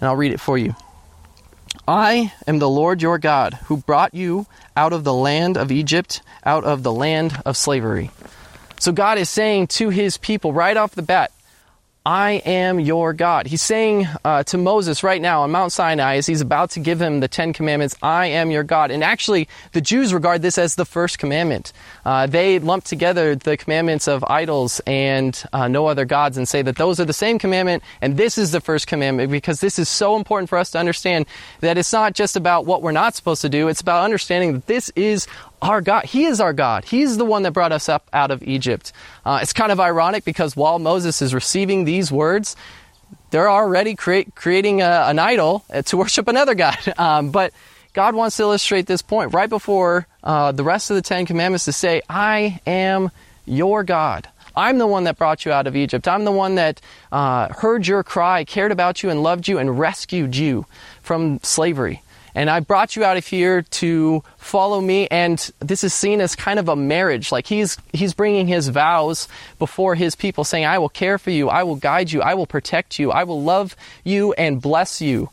And 0.00 0.08
I'll 0.08 0.16
read 0.16 0.32
it 0.32 0.40
for 0.40 0.58
you. 0.58 0.74
I 1.86 2.32
am 2.46 2.58
the 2.58 2.68
Lord 2.68 3.00
your 3.00 3.18
God, 3.18 3.54
who 3.64 3.78
brought 3.78 4.12
you 4.12 4.46
out 4.76 4.92
of 4.92 5.04
the 5.04 5.14
land 5.14 5.56
of 5.56 5.72
Egypt, 5.72 6.20
out 6.44 6.64
of 6.64 6.82
the 6.82 6.92
land 6.92 7.40
of 7.46 7.56
slavery. 7.56 8.10
So 8.78 8.92
God 8.92 9.16
is 9.16 9.30
saying 9.30 9.68
to 9.68 9.88
his 9.88 10.18
people 10.18 10.52
right 10.52 10.76
off 10.76 10.94
the 10.94 11.02
bat, 11.02 11.32
I 12.08 12.40
am 12.46 12.80
your 12.80 13.12
God. 13.12 13.46
He's 13.46 13.60
saying 13.60 14.08
uh, 14.24 14.42
to 14.44 14.56
Moses 14.56 15.02
right 15.02 15.20
now 15.20 15.42
on 15.42 15.50
Mount 15.50 15.72
Sinai 15.72 16.16
as 16.16 16.26
he's 16.26 16.40
about 16.40 16.70
to 16.70 16.80
give 16.80 17.02
him 17.02 17.20
the 17.20 17.28
Ten 17.28 17.52
Commandments, 17.52 17.94
I 18.02 18.28
am 18.28 18.50
your 18.50 18.62
God. 18.62 18.90
And 18.90 19.04
actually, 19.04 19.46
the 19.72 19.82
Jews 19.82 20.14
regard 20.14 20.40
this 20.40 20.56
as 20.56 20.76
the 20.76 20.86
first 20.86 21.18
commandment. 21.18 21.70
Uh, 22.06 22.26
they 22.26 22.60
lump 22.60 22.84
together 22.84 23.34
the 23.34 23.58
commandments 23.58 24.08
of 24.08 24.24
idols 24.24 24.80
and 24.86 25.44
uh, 25.52 25.68
no 25.68 25.84
other 25.84 26.06
gods 26.06 26.38
and 26.38 26.48
say 26.48 26.62
that 26.62 26.76
those 26.76 26.98
are 26.98 27.04
the 27.04 27.12
same 27.12 27.38
commandment 27.38 27.82
and 28.00 28.16
this 28.16 28.38
is 28.38 28.52
the 28.52 28.62
first 28.62 28.86
commandment 28.86 29.30
because 29.30 29.60
this 29.60 29.78
is 29.78 29.90
so 29.90 30.16
important 30.16 30.48
for 30.48 30.56
us 30.56 30.70
to 30.70 30.78
understand 30.78 31.26
that 31.60 31.76
it's 31.76 31.92
not 31.92 32.14
just 32.14 32.36
about 32.36 32.64
what 32.64 32.80
we're 32.80 32.90
not 32.90 33.16
supposed 33.16 33.42
to 33.42 33.50
do, 33.50 33.68
it's 33.68 33.82
about 33.82 34.02
understanding 34.02 34.54
that 34.54 34.66
this 34.66 34.90
is 34.96 35.26
our 35.62 35.80
God. 35.80 36.04
He 36.04 36.24
is 36.24 36.40
our 36.40 36.52
God. 36.52 36.84
He's 36.84 37.16
the 37.16 37.24
one 37.24 37.42
that 37.42 37.52
brought 37.52 37.72
us 37.72 37.88
up 37.88 38.08
out 38.12 38.30
of 38.30 38.42
Egypt. 38.42 38.92
Uh, 39.24 39.40
it's 39.42 39.52
kind 39.52 39.72
of 39.72 39.80
ironic 39.80 40.24
because 40.24 40.56
while 40.56 40.78
Moses 40.78 41.20
is 41.22 41.34
receiving 41.34 41.84
these 41.84 42.12
words, 42.12 42.56
they're 43.30 43.50
already 43.50 43.94
create, 43.94 44.34
creating 44.34 44.82
a, 44.82 45.04
an 45.08 45.18
idol 45.18 45.64
to 45.86 45.96
worship 46.02 46.28
another 46.28 46.54
God. 46.54 46.78
Um, 46.98 47.30
but 47.30 47.52
God 47.92 48.14
wants 48.14 48.36
to 48.36 48.42
illustrate 48.42 48.86
this 48.86 49.02
point 49.02 49.32
right 49.32 49.48
before 49.48 50.06
uh, 50.22 50.52
the 50.52 50.64
rest 50.64 50.90
of 50.90 50.96
the 50.96 51.02
Ten 51.02 51.26
Commandments 51.26 51.64
to 51.66 51.72
say, 51.72 52.02
I 52.08 52.60
am 52.66 53.10
your 53.46 53.84
God. 53.84 54.28
I'm 54.56 54.78
the 54.78 54.86
one 54.86 55.04
that 55.04 55.16
brought 55.16 55.44
you 55.44 55.52
out 55.52 55.66
of 55.68 55.76
Egypt. 55.76 56.08
I'm 56.08 56.24
the 56.24 56.32
one 56.32 56.56
that 56.56 56.80
uh, 57.12 57.48
heard 57.52 57.86
your 57.86 58.02
cry, 58.02 58.44
cared 58.44 58.72
about 58.72 59.02
you, 59.02 59.10
and 59.10 59.22
loved 59.22 59.46
you, 59.46 59.58
and 59.58 59.78
rescued 59.78 60.34
you 60.34 60.66
from 61.02 61.38
slavery. 61.42 62.02
And 62.38 62.48
I 62.48 62.60
brought 62.60 62.94
you 62.94 63.02
out 63.02 63.16
of 63.16 63.26
here 63.26 63.62
to 63.62 64.22
follow 64.36 64.80
me. 64.80 65.08
And 65.08 65.50
this 65.58 65.82
is 65.82 65.92
seen 65.92 66.20
as 66.20 66.36
kind 66.36 66.60
of 66.60 66.68
a 66.68 66.76
marriage. 66.76 67.32
Like 67.32 67.48
he's, 67.48 67.76
he's 67.92 68.14
bringing 68.14 68.46
his 68.46 68.68
vows 68.68 69.26
before 69.58 69.96
his 69.96 70.14
people, 70.14 70.44
saying, 70.44 70.64
I 70.64 70.78
will 70.78 70.88
care 70.88 71.18
for 71.18 71.32
you. 71.32 71.48
I 71.48 71.64
will 71.64 71.74
guide 71.74 72.12
you. 72.12 72.22
I 72.22 72.34
will 72.34 72.46
protect 72.46 72.96
you. 72.96 73.10
I 73.10 73.24
will 73.24 73.42
love 73.42 73.74
you 74.04 74.34
and 74.34 74.62
bless 74.62 75.00
you. 75.00 75.30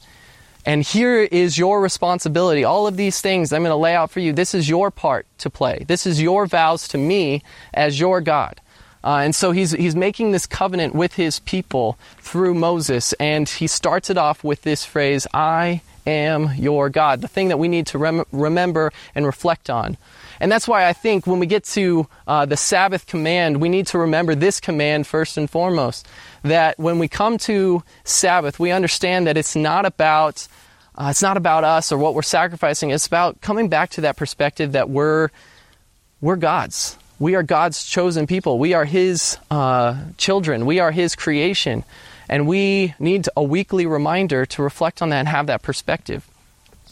And 0.66 0.82
here 0.82 1.22
is 1.22 1.60
your 1.60 1.80
responsibility. 1.80 2.64
All 2.64 2.88
of 2.88 2.98
these 2.98 3.22
things 3.22 3.54
I'm 3.54 3.62
going 3.62 3.70
to 3.70 3.76
lay 3.76 3.94
out 3.94 4.10
for 4.10 4.20
you. 4.20 4.34
This 4.34 4.56
is 4.56 4.68
your 4.68 4.90
part 4.90 5.28
to 5.38 5.52
play. 5.52 5.86
This 5.88 6.08
is 6.08 6.20
your 6.20 6.48
vows 6.48 6.88
to 6.88 6.98
me 6.98 7.44
as 7.72 8.00
your 8.00 8.20
God. 8.20 8.60
Uh, 9.06 9.20
and 9.20 9.36
so 9.36 9.52
he's, 9.52 9.72
he's 9.72 9.96
making 9.96 10.32
this 10.32 10.48
covenant 10.48 10.96
with 10.96 11.14
his 11.14 11.40
people 11.42 11.98
through 12.18 12.56
Moses. 12.56 13.14
And 13.14 13.48
he 13.48 13.68
starts 13.68 14.10
it 14.10 14.18
off 14.18 14.44
with 14.44 14.64
this 14.64 14.84
phrase, 14.84 15.28
I 15.32 15.82
am 16.08 16.50
your 16.58 16.90
God, 16.90 17.22
the 17.22 17.28
thing 17.28 17.50
that 17.50 17.60
we 17.60 17.68
need 17.68 17.86
to 17.88 18.00
rem- 18.00 18.26
remember 18.32 18.92
and 19.14 19.26
reflect 19.26 19.70
on. 19.70 19.98
And 20.40 20.52
that's 20.52 20.68
why 20.68 20.88
I 20.88 20.94
think 20.94 21.28
when 21.28 21.40
we 21.40 21.46
get 21.46 21.64
to 21.66 22.08
uh, 22.28 22.46
the 22.46 22.58
Sabbath 22.58 23.06
command, 23.06 23.62
we 23.62 23.70
need 23.70 23.88
to 23.88 24.00
remember 24.00 24.36
this 24.36 24.60
command 24.60 25.08
first 25.08 25.38
and 25.38 25.50
foremost. 25.50 26.08
That 26.42 26.78
when 26.80 27.00
we 27.00 27.08
come 27.08 27.38
to 27.40 27.84
Sabbath, 28.04 28.60
we 28.60 28.72
understand 28.72 29.28
that 29.28 29.38
it's 29.38 29.56
not 29.56 29.86
about 29.86 30.48
uh, 30.98 31.08
it's 31.10 31.22
not 31.22 31.36
about 31.36 31.64
us 31.64 31.92
or 31.92 31.98
what 31.98 32.16
we're 32.16 32.22
sacrificing. 32.22 32.90
It's 32.90 33.08
about 33.08 33.42
coming 33.42 33.70
back 33.70 33.92
to 33.92 34.02
that 34.02 34.18
perspective 34.18 34.74
that 34.74 34.90
we're 34.90 35.30
we're 36.22 36.38
God's. 36.38 36.98
We 37.18 37.36
are 37.36 37.44
God's 37.44 37.86
chosen 37.86 38.28
people. 38.28 38.60
We 38.60 38.74
are 38.74 38.86
His 38.86 39.38
uh, 39.50 40.04
children. 40.18 40.66
We 40.66 40.80
are 40.80 40.92
His 40.92 41.16
creation. 41.16 41.84
And 42.28 42.48
we 42.48 42.94
need 43.00 43.28
a 43.38 43.44
weekly 43.44 43.86
reminder 43.86 44.46
to 44.48 44.64
reflect 44.64 45.02
on 45.02 45.10
that 45.10 45.20
and 45.20 45.28
have 45.28 45.48
that 45.48 45.62
perspective. 45.62 46.28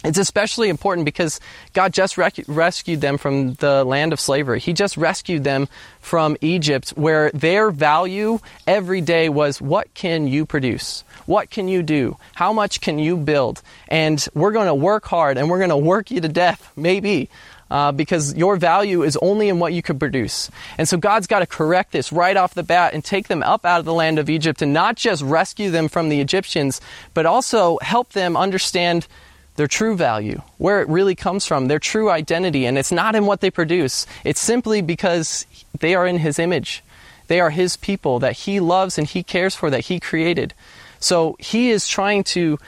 It's 0.04 0.18
especially 0.18 0.68
important 0.68 1.06
because 1.06 1.40
God 1.74 1.94
just 1.94 2.18
rec- 2.18 2.44
rescued 2.48 3.00
them 3.00 3.18
from 3.18 3.54
the 3.56 3.86
land 3.86 4.12
of 4.12 4.20
slavery. 4.20 4.60
He 4.60 4.74
just 4.74 4.98
rescued 4.98 5.46
them 5.46 5.70
from 6.02 6.36
Egypt, 6.42 6.90
where 6.92 7.32
their 7.32 7.72
value 7.72 8.40
every 8.68 9.00
day 9.00 9.30
was 9.30 9.62
what 9.62 9.94
can 9.94 10.28
you 10.28 10.46
produce? 10.46 11.06
What 11.26 11.50
can 11.50 11.70
you 11.70 11.84
do? 11.84 12.18
How 12.34 12.52
much 12.52 12.82
can 12.82 13.00
you 13.00 13.16
build? 13.16 13.62
And 13.88 14.26
we're 14.34 14.52
going 14.52 14.68
to 14.68 14.76
work 14.76 15.06
hard 15.06 15.38
and 15.38 15.50
we're 15.50 15.60
going 15.60 15.70
to 15.70 15.78
work 15.78 16.12
you 16.12 16.20
to 16.20 16.28
death, 16.28 16.70
maybe 16.76 17.30
uh, 17.74 17.92
because 17.92 18.36
your 18.36 18.56
value 18.56 19.02
is 19.02 19.18
only 19.20 19.50
in 19.50 19.58
what 19.58 19.74
you 19.74 19.82
could 19.82 20.00
produce. 20.00 20.52
And 20.78 20.88
so 20.88 20.96
God's 20.96 21.26
got 21.26 21.40
to 21.40 21.48
correct 21.48 21.92
this 21.92 22.14
right 22.14 22.38
off 22.38 22.54
the 22.54 22.62
bat 22.62 22.94
and 22.94 23.04
take 23.04 23.28
them 23.28 23.42
up 23.42 23.66
out 23.66 23.80
of 23.80 23.86
the 23.86 23.94
land 23.94 24.20
of 24.20 24.30
Egypt 24.30 24.62
and 24.62 24.72
not 24.72 24.96
just 24.96 25.24
rescue 25.24 25.72
them 25.72 25.90
from 25.90 26.10
the 26.10 26.22
Egyptians, 26.22 26.80
but 27.16 27.26
also 27.26 27.80
help 27.82 28.12
them 28.12 28.38
understand 28.38 29.08
their 29.56 29.66
true 29.68 29.96
value, 29.96 30.40
where 30.60 30.82
it 30.82 30.88
really 30.88 31.16
comes 31.16 31.48
from, 31.48 31.68
their 31.68 31.80
true 31.80 32.12
identity. 32.12 32.68
And 32.68 32.78
it's 32.78 32.92
not 32.92 33.16
in 33.16 33.26
what 33.26 33.42
they 33.42 33.50
produce, 33.50 34.06
it's 34.24 34.40
simply 34.40 34.82
because 34.82 35.48
they 35.80 35.96
are 35.96 36.06
in 36.06 36.20
His 36.20 36.38
image. 36.38 36.84
They 37.26 37.40
are 37.40 37.50
His 37.50 37.76
people 37.76 38.20
that 38.20 38.34
He 38.34 38.60
loves 38.60 39.00
and 39.00 39.08
He 39.08 39.24
cares 39.24 39.56
for, 39.56 39.72
that 39.72 39.86
He 39.86 40.00
created. 40.00 40.54
So 41.00 41.36
He 41.40 41.72
is 41.72 41.88
trying 41.88 42.24
to, 42.36 42.60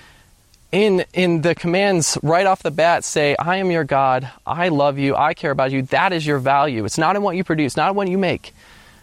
in, 0.71 1.05
in 1.13 1.41
the 1.41 1.55
commands 1.55 2.17
right 2.21 2.45
off 2.45 2.63
the 2.63 2.71
bat, 2.71 3.03
say, 3.03 3.35
I 3.37 3.57
am 3.57 3.71
your 3.71 3.83
God, 3.83 4.29
I 4.45 4.69
love 4.69 4.97
you, 4.97 5.15
I 5.15 5.33
care 5.33 5.51
about 5.51 5.71
you. 5.71 5.83
That 5.83 6.13
is 6.13 6.25
your 6.25 6.39
value. 6.39 6.85
It's 6.85 6.97
not 6.97 7.15
in 7.15 7.21
what 7.21 7.35
you 7.35 7.43
produce, 7.43 7.77
not 7.77 7.91
in 7.91 7.95
what 7.95 8.07
you 8.07 8.17
make. 8.17 8.53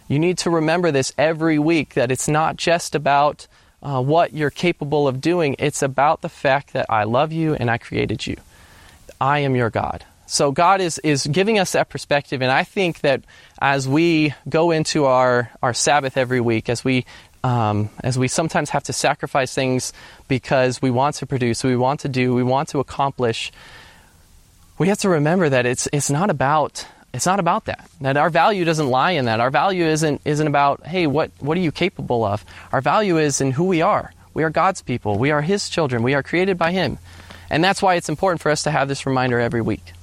You 0.07 0.19
need 0.19 0.37
to 0.39 0.49
remember 0.49 0.91
this 0.91 1.13
every 1.17 1.57
week 1.57 1.95
that 1.95 2.11
it's 2.11 2.27
not 2.27 2.57
just 2.57 2.93
about 2.93 3.47
uh, 3.81 4.01
what 4.01 4.33
you're 4.33 4.49
capable 4.49 5.07
of 5.07 5.19
doing, 5.19 5.55
it's 5.59 5.81
about 5.81 6.21
the 6.21 6.29
fact 6.29 6.73
that 6.73 6.85
I 6.89 7.03
love 7.03 7.33
you 7.33 7.53
and 7.53 7.69
I 7.69 7.77
created 7.77 8.25
you. 8.25 8.37
I 9.19 9.39
am 9.39 9.55
your 9.55 9.69
God. 9.69 10.05
So 10.25 10.51
God 10.51 10.79
is, 10.79 10.99
is 10.99 11.27
giving 11.27 11.59
us 11.59 11.73
that 11.73 11.89
perspective, 11.89 12.41
and 12.41 12.51
I 12.51 12.63
think 12.63 13.01
that 13.01 13.23
as 13.61 13.87
we 13.87 14.33
go 14.47 14.71
into 14.71 15.05
our, 15.05 15.51
our 15.61 15.73
Sabbath 15.73 16.17
every 16.17 16.39
week, 16.39 16.69
as 16.69 16.83
we 16.83 17.05
um, 17.43 17.89
as 18.03 18.17
we 18.17 18.27
sometimes 18.27 18.69
have 18.71 18.83
to 18.83 18.93
sacrifice 18.93 19.53
things 19.53 19.93
because 20.27 20.81
we 20.81 20.91
want 20.91 21.15
to 21.17 21.25
produce, 21.25 21.63
we 21.63 21.75
want 21.75 22.01
to 22.01 22.09
do, 22.09 22.33
we 22.33 22.43
want 22.43 22.69
to 22.69 22.79
accomplish, 22.79 23.51
we 24.77 24.87
have 24.87 24.99
to 24.99 25.09
remember 25.09 25.49
that 25.49 25.65
it's 25.65 25.87
it's 25.93 26.09
not 26.09 26.29
about 26.29 26.87
it's 27.13 27.25
not 27.25 27.39
about 27.39 27.65
that. 27.65 27.87
That 28.01 28.17
our 28.17 28.29
value 28.29 28.65
doesn't 28.65 28.89
lie 28.89 29.11
in 29.11 29.25
that. 29.25 29.39
Our 29.39 29.51
value 29.51 29.85
isn't 29.85 30.21
isn't 30.25 30.47
about 30.47 30.85
hey 30.85 31.05
what 31.07 31.31
what 31.39 31.57
are 31.57 31.61
you 31.61 31.71
capable 31.71 32.23
of. 32.23 32.43
Our 32.71 32.81
value 32.81 33.17
is 33.17 33.41
in 33.41 33.51
who 33.51 33.65
we 33.65 33.81
are. 33.81 34.13
We 34.33 34.43
are 34.43 34.49
God's 34.49 34.81
people. 34.81 35.17
We 35.19 35.31
are 35.31 35.41
His 35.41 35.69
children. 35.69 36.01
We 36.01 36.15
are 36.15 36.23
created 36.23 36.57
by 36.57 36.71
Him, 36.71 36.97
and 37.49 37.63
that's 37.63 37.81
why 37.81 37.95
it's 37.95 38.09
important 38.09 38.41
for 38.41 38.51
us 38.51 38.63
to 38.63 38.71
have 38.71 38.87
this 38.87 39.05
reminder 39.05 39.39
every 39.39 39.61
week. 39.61 39.93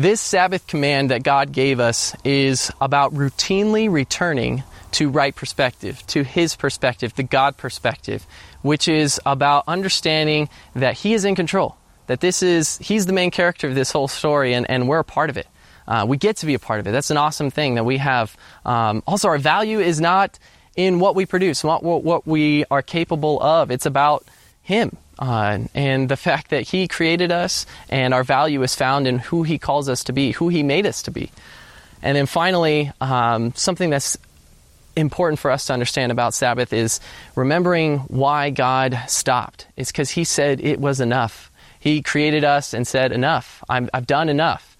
This 0.00 0.22
Sabbath 0.22 0.66
command 0.66 1.10
that 1.10 1.22
God 1.22 1.52
gave 1.52 1.78
us 1.78 2.16
is 2.24 2.72
about 2.80 3.12
routinely 3.12 3.92
returning 3.92 4.62
to 4.92 5.10
right 5.10 5.36
perspective, 5.36 6.02
to 6.06 6.24
His 6.24 6.56
perspective, 6.56 7.14
the 7.14 7.22
God 7.22 7.58
perspective, 7.58 8.26
which 8.62 8.88
is 8.88 9.20
about 9.26 9.64
understanding 9.68 10.48
that 10.74 10.94
He 10.94 11.12
is 11.12 11.26
in 11.26 11.34
control, 11.34 11.76
that 12.06 12.20
this 12.20 12.42
is, 12.42 12.78
He's 12.78 13.04
the 13.04 13.12
main 13.12 13.30
character 13.30 13.68
of 13.68 13.74
this 13.74 13.92
whole 13.92 14.08
story, 14.08 14.54
and, 14.54 14.70
and 14.70 14.88
we're 14.88 15.00
a 15.00 15.04
part 15.04 15.28
of 15.28 15.36
it. 15.36 15.46
Uh, 15.86 16.06
we 16.08 16.16
get 16.16 16.36
to 16.38 16.46
be 16.46 16.54
a 16.54 16.58
part 16.58 16.80
of 16.80 16.86
it. 16.86 16.92
That's 16.92 17.10
an 17.10 17.18
awesome 17.18 17.50
thing 17.50 17.74
that 17.74 17.84
we 17.84 17.98
have. 17.98 18.34
Um, 18.64 19.02
also, 19.06 19.28
our 19.28 19.36
value 19.36 19.80
is 19.80 20.00
not 20.00 20.38
in 20.76 20.98
what 20.98 21.14
we 21.14 21.26
produce, 21.26 21.62
what, 21.62 21.82
what, 21.82 22.04
what 22.04 22.26
we 22.26 22.64
are 22.70 22.80
capable 22.80 23.38
of. 23.42 23.70
It's 23.70 23.84
about 23.84 24.24
Him 24.62 24.96
uh, 25.20 25.58
and 25.74 26.08
the 26.08 26.16
fact 26.16 26.50
that 26.50 26.62
He 26.62 26.88
created 26.88 27.30
us 27.30 27.66
and 27.88 28.14
our 28.14 28.24
value 28.24 28.62
is 28.62 28.74
found 28.74 29.06
in 29.06 29.18
who 29.18 29.42
He 29.42 29.58
calls 29.58 29.88
us 29.88 30.02
to 30.04 30.12
be, 30.12 30.32
who 30.32 30.48
He 30.48 30.62
made 30.62 30.86
us 30.86 31.02
to 31.02 31.10
be. 31.10 31.30
And 32.02 32.16
then 32.16 32.26
finally, 32.26 32.90
um, 33.00 33.52
something 33.54 33.90
that's 33.90 34.16
important 34.96 35.38
for 35.38 35.50
us 35.50 35.66
to 35.66 35.72
understand 35.72 36.10
about 36.10 36.34
Sabbath 36.34 36.72
is 36.72 37.00
remembering 37.36 37.98
why 37.98 38.50
God 38.50 38.98
stopped. 39.06 39.66
It's 39.76 39.92
because 39.92 40.10
He 40.10 40.24
said 40.24 40.60
it 40.60 40.80
was 40.80 41.00
enough. 41.00 41.50
He 41.78 42.02
created 42.02 42.44
us 42.44 42.74
and 42.74 42.86
said, 42.86 43.12
Enough. 43.12 43.62
i 43.68 43.86
have 43.92 44.06
done 44.06 44.28
enough. 44.28 44.76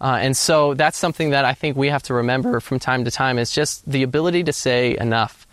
Uh, 0.00 0.18
and 0.20 0.36
so 0.36 0.74
that's 0.74 0.98
something 0.98 1.30
that 1.30 1.44
I 1.44 1.54
think 1.54 1.76
we 1.76 1.88
have 1.88 2.02
to 2.04 2.14
remember 2.14 2.60
from 2.60 2.78
time 2.78 3.04
to 3.04 3.10
time 3.10 3.38
is 3.38 3.52
just 3.52 3.88
the 3.90 4.02
ability 4.02 4.44
to 4.44 4.52
say 4.52 4.96
enough. 4.98 5.46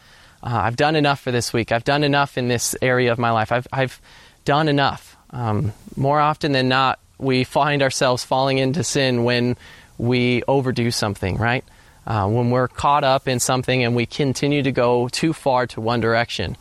Uh, 0.44 0.62
I've 0.64 0.76
done 0.76 0.96
enough 0.96 1.20
for 1.20 1.32
this 1.32 1.54
week. 1.54 1.72
I've 1.72 1.84
done 1.84 2.04
enough 2.04 2.38
in 2.38 2.48
this 2.48 2.76
area 2.82 3.12
of 3.12 3.20
my 3.20 3.32
life. 3.32 3.52
I've, 3.52 3.68
I've 3.72 4.02
done 4.46 4.68
enough. 4.68 5.18
Um, 5.32 5.74
more 5.96 6.20
often 6.20 6.52
than 6.52 6.68
not, 6.68 7.00
we 7.18 7.44
find 7.44 7.82
ourselves 7.82 8.24
falling 8.24 8.58
into 8.58 8.84
sin 8.84 9.24
when 9.24 9.56
we 9.98 10.44
overdo 10.48 10.92
something, 10.92 11.38
right? 11.38 11.64
Uh, 12.06 12.28
when 12.28 12.50
we're 12.50 12.68
caught 12.68 13.04
up 13.04 13.28
in 13.28 13.40
something 13.40 13.84
and 13.84 13.96
we 13.96 14.06
continue 14.06 14.64
to 14.64 14.72
go 14.72 15.08
too 15.08 15.34
far 15.34 15.68
to 15.68 15.80
one 15.80 16.02
direction. 16.02 16.58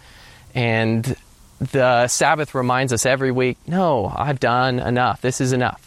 And 0.55 1.17
the 1.61 2.09
Sabbath 2.09 2.55
reminds 2.55 2.93
us 2.93 3.07
every 3.07 3.31
week 3.33 3.59
no, 3.67 4.13
I've 4.15 4.41
done 4.41 4.79
enough. 4.79 5.21
This 5.21 5.41
is 5.41 5.53
enough. 5.53 5.87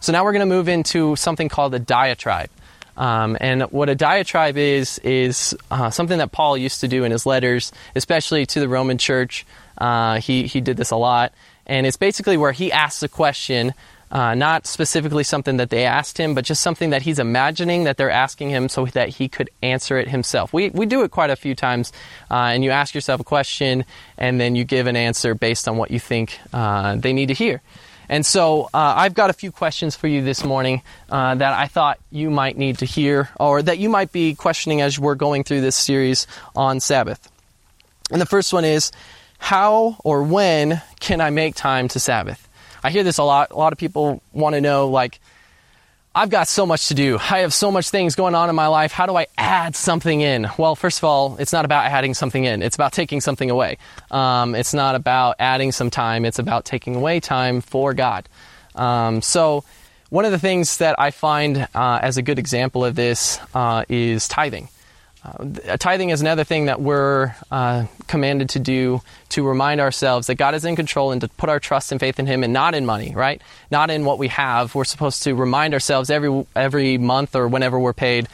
So 0.00 0.12
now 0.12 0.24
we're 0.24 0.32
going 0.32 0.40
to 0.40 0.54
move 0.54 0.68
into 0.68 1.16
something 1.16 1.48
called 1.48 1.74
a 1.74 1.78
diatribe. 1.78 2.50
Um, 2.96 3.36
and 3.40 3.62
what 3.64 3.88
a 3.88 3.94
diatribe 3.94 4.56
is, 4.56 4.98
is 5.00 5.54
uh, 5.70 5.90
something 5.90 6.18
that 6.18 6.32
Paul 6.32 6.56
used 6.56 6.80
to 6.80 6.88
do 6.88 7.04
in 7.04 7.12
his 7.12 7.26
letters, 7.26 7.72
especially 7.94 8.46
to 8.46 8.60
the 8.60 8.68
Roman 8.68 8.96
church. 8.96 9.44
Uh, 9.78 10.20
he, 10.20 10.46
he 10.46 10.60
did 10.60 10.76
this 10.76 10.90
a 10.90 10.96
lot. 10.96 11.32
And 11.66 11.86
it's 11.86 11.96
basically 11.96 12.36
where 12.36 12.52
he 12.52 12.70
asks 12.70 13.02
a 13.02 13.08
question, 13.08 13.74
uh, 14.10 14.34
not 14.34 14.66
specifically 14.66 15.24
something 15.24 15.56
that 15.56 15.70
they 15.70 15.84
asked 15.84 16.16
him, 16.16 16.34
but 16.34 16.44
just 16.44 16.62
something 16.62 16.90
that 16.90 17.02
he's 17.02 17.18
imagining 17.18 17.84
that 17.84 17.96
they're 17.96 18.10
asking 18.10 18.50
him 18.50 18.68
so 18.68 18.86
that 18.86 19.08
he 19.08 19.28
could 19.28 19.50
answer 19.62 19.98
it 19.98 20.08
himself. 20.08 20.52
We, 20.52 20.70
we 20.70 20.86
do 20.86 21.02
it 21.02 21.10
quite 21.10 21.30
a 21.30 21.36
few 21.36 21.56
times, 21.56 21.92
uh, 22.30 22.34
and 22.34 22.62
you 22.62 22.70
ask 22.70 22.94
yourself 22.94 23.20
a 23.20 23.24
question, 23.24 23.84
and 24.16 24.40
then 24.40 24.54
you 24.54 24.64
give 24.64 24.86
an 24.86 24.96
answer 24.96 25.34
based 25.34 25.66
on 25.66 25.76
what 25.76 25.90
you 25.90 25.98
think 25.98 26.38
uh, 26.52 26.94
they 26.94 27.12
need 27.12 27.26
to 27.26 27.34
hear. 27.34 27.62
And 28.08 28.24
so 28.24 28.70
uh, 28.72 28.94
I've 28.96 29.14
got 29.14 29.30
a 29.30 29.32
few 29.32 29.50
questions 29.50 29.96
for 29.96 30.06
you 30.06 30.22
this 30.22 30.44
morning 30.44 30.82
that 31.08 31.42
I 31.42 31.66
thought 31.66 31.98
you 32.12 32.30
might 32.30 32.56
need 32.56 32.78
to 32.78 32.84
hear 32.86 33.30
or 33.40 33.60
that 33.60 33.78
you 33.78 33.88
might 33.88 34.12
be 34.12 34.36
questioning 34.36 34.80
as 34.80 34.96
we're 34.96 35.16
going 35.16 35.42
through 35.42 35.62
this 35.62 35.74
series 35.74 36.28
on 36.54 36.78
Sabbath. 36.78 37.28
And 38.12 38.20
the 38.20 38.26
first 38.26 38.52
one 38.52 38.64
is 38.64 38.92
how 39.38 39.96
or 40.04 40.22
when 40.22 40.80
can 41.00 41.20
I 41.20 41.30
make 41.30 41.54
time 41.54 41.88
to 41.88 42.00
Sabbath? 42.00 42.48
I 42.82 42.90
hear 42.90 43.02
this 43.02 43.18
a 43.18 43.24
lot. 43.24 43.50
A 43.50 43.56
lot 43.56 43.72
of 43.72 43.78
people 43.78 44.22
want 44.32 44.54
to 44.54 44.60
know, 44.60 44.88
like, 44.88 45.20
I've 46.14 46.30
got 46.30 46.48
so 46.48 46.64
much 46.64 46.88
to 46.88 46.94
do. 46.94 47.18
I 47.18 47.40
have 47.40 47.52
so 47.52 47.70
much 47.70 47.90
things 47.90 48.14
going 48.14 48.34
on 48.34 48.48
in 48.48 48.56
my 48.56 48.68
life. 48.68 48.90
How 48.90 49.04
do 49.04 49.14
I 49.16 49.26
add 49.36 49.76
something 49.76 50.22
in? 50.22 50.46
Well, 50.56 50.74
first 50.74 50.98
of 50.98 51.04
all, 51.04 51.36
it's 51.38 51.52
not 51.52 51.66
about 51.66 51.84
adding 51.84 52.14
something 52.14 52.42
in. 52.42 52.62
It's 52.62 52.74
about 52.74 52.94
taking 52.94 53.20
something 53.20 53.50
away. 53.50 53.76
Um, 54.10 54.54
it's 54.54 54.72
not 54.72 54.94
about 54.94 55.36
adding 55.38 55.72
some 55.72 55.90
time. 55.90 56.24
It's 56.24 56.38
about 56.38 56.64
taking 56.64 56.96
away 56.96 57.20
time 57.20 57.60
for 57.60 57.92
God. 57.92 58.28
Um, 58.74 59.20
so, 59.20 59.64
one 60.08 60.24
of 60.24 60.32
the 60.32 60.38
things 60.38 60.78
that 60.78 60.98
I 60.98 61.10
find 61.10 61.68
uh, 61.74 61.98
as 62.00 62.16
a 62.16 62.22
good 62.22 62.38
example 62.38 62.84
of 62.84 62.94
this 62.94 63.38
uh, 63.52 63.84
is 63.88 64.26
tithing. 64.26 64.70
Uh, 65.26 65.76
tithing 65.76 66.10
is 66.10 66.20
another 66.20 66.44
thing 66.44 66.66
that 66.66 66.80
we're 66.80 67.34
uh, 67.50 67.86
commanded 68.06 68.50
to 68.50 68.60
do 68.60 69.00
to 69.30 69.46
remind 69.46 69.80
ourselves 69.80 70.28
that 70.28 70.36
God 70.36 70.54
is 70.54 70.64
in 70.64 70.76
control 70.76 71.10
and 71.10 71.20
to 71.20 71.28
put 71.28 71.48
our 71.48 71.58
trust 71.58 71.90
and 71.90 72.00
faith 72.00 72.20
in 72.20 72.26
Him 72.26 72.44
and 72.44 72.52
not 72.52 72.74
in 72.74 72.86
money, 72.86 73.12
right? 73.14 73.42
Not 73.70 73.90
in 73.90 74.04
what 74.04 74.18
we 74.18 74.28
have. 74.28 74.74
We're 74.74 74.84
supposed 74.84 75.24
to 75.24 75.34
remind 75.34 75.74
ourselves 75.74 76.10
every 76.10 76.46
every 76.54 76.96
month 76.98 77.34
or 77.34 77.48
whenever 77.48 77.78
we're 77.78 77.92
paid. 77.92 78.28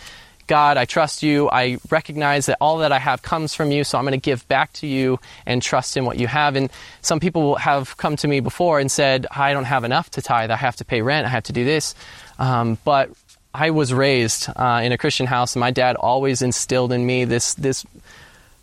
God, 0.46 0.76
I 0.76 0.84
trust 0.84 1.22
you. 1.22 1.48
I 1.50 1.78
recognize 1.88 2.46
that 2.46 2.58
all 2.60 2.78
that 2.78 2.92
I 2.92 2.98
have 2.98 3.22
comes 3.22 3.54
from 3.54 3.70
you, 3.70 3.84
so 3.84 3.96
I'm 3.96 4.04
going 4.04 4.12
to 4.12 4.18
give 4.18 4.46
back 4.48 4.72
to 4.74 4.86
you 4.86 5.18
and 5.46 5.62
trust 5.62 5.96
in 5.96 6.04
what 6.04 6.18
you 6.18 6.26
have. 6.26 6.56
And 6.56 6.68
some 7.00 7.20
people 7.20 7.54
have 7.56 7.96
come 7.96 8.16
to 8.16 8.28
me 8.28 8.40
before 8.40 8.78
and 8.78 8.90
said, 8.90 9.26
I 9.30 9.52
don't 9.54 9.64
have 9.64 9.84
enough 9.84 10.10
to 10.10 10.20
tithe. 10.20 10.50
I 10.50 10.56
have 10.56 10.76
to 10.76 10.84
pay 10.84 11.00
rent. 11.00 11.26
I 11.26 11.30
have 11.30 11.44
to 11.44 11.52
do 11.52 11.64
this. 11.64 11.94
Um, 12.38 12.76
but 12.84 13.10
I 13.54 13.70
was 13.70 13.92
raised 13.92 14.48
uh, 14.54 14.80
in 14.82 14.92
a 14.92 14.98
Christian 14.98 15.26
house, 15.26 15.54
and 15.54 15.60
my 15.60 15.70
dad 15.70 15.96
always 15.96 16.40
instilled 16.40 16.92
in 16.92 17.04
me 17.04 17.24
this 17.24 17.54
this 17.54 17.84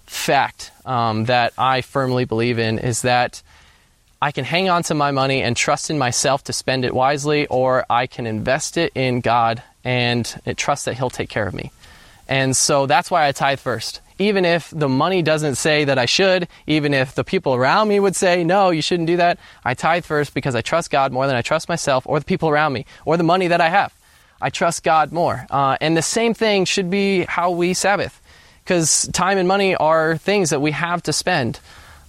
fact 0.08 0.72
um, 0.86 1.26
that 1.26 1.54
I 1.58 1.82
firmly 1.82 2.26
believe 2.26 2.58
in 2.58 2.80
is 2.80 3.04
that 3.04 3.44
I 4.22 4.32
can 4.32 4.44
hang 4.44 4.68
on 4.68 4.82
to 4.84 4.96
my 4.96 5.12
money 5.12 5.44
and 5.44 5.56
trust 5.56 5.92
in 5.92 6.00
myself 6.00 6.44
to 6.46 6.54
spend 6.54 6.86
it 6.86 6.94
wisely, 6.94 7.46
or 7.48 7.86
I 7.90 8.08
can 8.08 8.26
invest 8.26 8.78
it 8.78 8.92
in 8.96 9.22
God 9.22 9.62
and 9.84 10.26
trust 10.58 10.86
that 10.86 10.96
He'll 10.96 11.12
take 11.12 11.30
care 11.30 11.48
of 11.48 11.54
me. 11.54 11.72
And 12.28 12.56
so 12.56 12.86
that's 12.86 13.12
why 13.12 13.28
I 13.28 13.32
tithe 13.32 13.60
first. 13.60 14.02
Even 14.18 14.44
if 14.44 14.72
the 14.72 14.90
money 14.90 15.22
doesn't 15.22 15.56
say 15.56 15.86
that 15.86 15.98
I 15.98 16.06
should, 16.06 16.48
even 16.68 16.94
if 16.94 17.16
the 17.16 17.24
people 17.24 17.56
around 17.56 17.88
me 17.88 18.00
would 18.00 18.16
say, 18.16 18.44
no, 18.44 18.70
you 18.72 18.82
shouldn't 18.82 19.08
do 19.08 19.18
that, 19.18 19.40
I 19.64 19.74
tithe 19.74 20.04
first 20.04 20.34
because 20.34 20.56
I 20.56 20.62
trust 20.62 20.92
God 20.92 21.14
more 21.14 21.26
than 21.26 21.38
I 21.38 21.42
trust 21.42 21.70
myself 21.70 22.06
or 22.06 22.20
the 22.20 22.26
people 22.26 22.50
around 22.50 22.74
me 22.74 22.86
or 23.06 23.16
the 23.16 23.24
money 23.24 23.48
that 23.48 23.62
I 23.62 23.70
have. 23.70 23.94
I 24.42 24.50
trust 24.50 24.84
God 24.84 25.12
more. 25.12 25.46
Uh, 25.50 25.78
and 25.82 25.98
the 25.98 26.02
same 26.02 26.34
thing 26.34 26.66
should 26.66 26.90
be 26.90 27.26
how 27.26 27.52
we 27.52 27.74
Sabbath, 27.74 28.22
because 28.64 29.10
time 29.14 29.38
and 29.38 29.48
money 29.48 29.76
are 29.76 30.18
things 30.18 30.50
that 30.52 30.62
we 30.62 30.72
have 30.72 31.04
to 31.04 31.14
spend. 31.14 31.60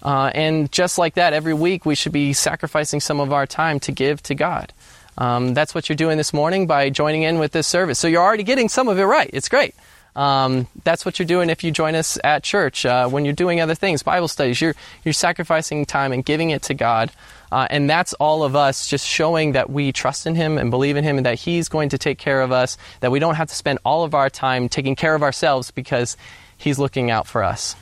Uh, 0.02 0.30
and 0.34 0.70
just 0.72 0.96
like 0.98 1.14
that, 1.14 1.32
every 1.32 1.54
week 1.54 1.84
we 1.84 1.94
should 1.94 2.12
be 2.12 2.32
sacrificing 2.32 3.00
some 3.00 3.20
of 3.20 3.32
our 3.32 3.46
time 3.46 3.80
to 3.80 3.92
give 3.92 4.22
to 4.24 4.34
God. 4.34 4.72
Um, 5.18 5.52
that's 5.52 5.74
what 5.74 5.88
you're 5.88 5.96
doing 5.96 6.16
this 6.16 6.32
morning 6.32 6.66
by 6.66 6.88
joining 6.88 7.22
in 7.22 7.38
with 7.38 7.52
this 7.52 7.66
service. 7.66 7.98
So 7.98 8.08
you're 8.08 8.22
already 8.22 8.44
getting 8.44 8.68
some 8.68 8.88
of 8.88 8.98
it 8.98 9.04
right. 9.04 9.28
It's 9.32 9.48
great. 9.48 9.74
Um, 10.16 10.66
that's 10.84 11.04
what 11.04 11.18
you're 11.18 11.26
doing 11.26 11.50
if 11.50 11.62
you 11.62 11.70
join 11.70 11.94
us 11.94 12.18
at 12.24 12.42
church. 12.42 12.84
Uh, 12.84 13.08
when 13.08 13.24
you're 13.24 13.34
doing 13.34 13.60
other 13.60 13.74
things, 13.74 14.02
Bible 14.02 14.28
studies, 14.28 14.60
you're, 14.60 14.74
you're 15.04 15.12
sacrificing 15.12 15.84
time 15.84 16.12
and 16.12 16.24
giving 16.24 16.50
it 16.50 16.62
to 16.62 16.74
God. 16.74 17.10
Uh, 17.52 17.66
and 17.70 17.88
that's 17.88 18.12
all 18.14 18.42
of 18.42 18.54
us 18.54 18.88
just 18.88 19.06
showing 19.06 19.52
that 19.52 19.70
we 19.70 19.92
trust 19.92 20.26
in 20.26 20.34
Him 20.34 20.58
and 20.58 20.70
believe 20.70 20.96
in 20.96 21.04
Him 21.04 21.16
and 21.16 21.26
that 21.26 21.38
He's 21.38 21.68
going 21.68 21.88
to 21.90 21.98
take 21.98 22.18
care 22.18 22.42
of 22.42 22.52
us, 22.52 22.76
that 23.00 23.10
we 23.10 23.18
don't 23.18 23.34
have 23.34 23.48
to 23.48 23.54
spend 23.54 23.78
all 23.84 24.04
of 24.04 24.14
our 24.14 24.30
time 24.30 24.68
taking 24.68 24.96
care 24.96 25.14
of 25.14 25.22
ourselves 25.22 25.70
because 25.70 26.16
He's 26.56 26.78
looking 26.78 27.10
out 27.10 27.26
for 27.26 27.42
us. 27.42 27.74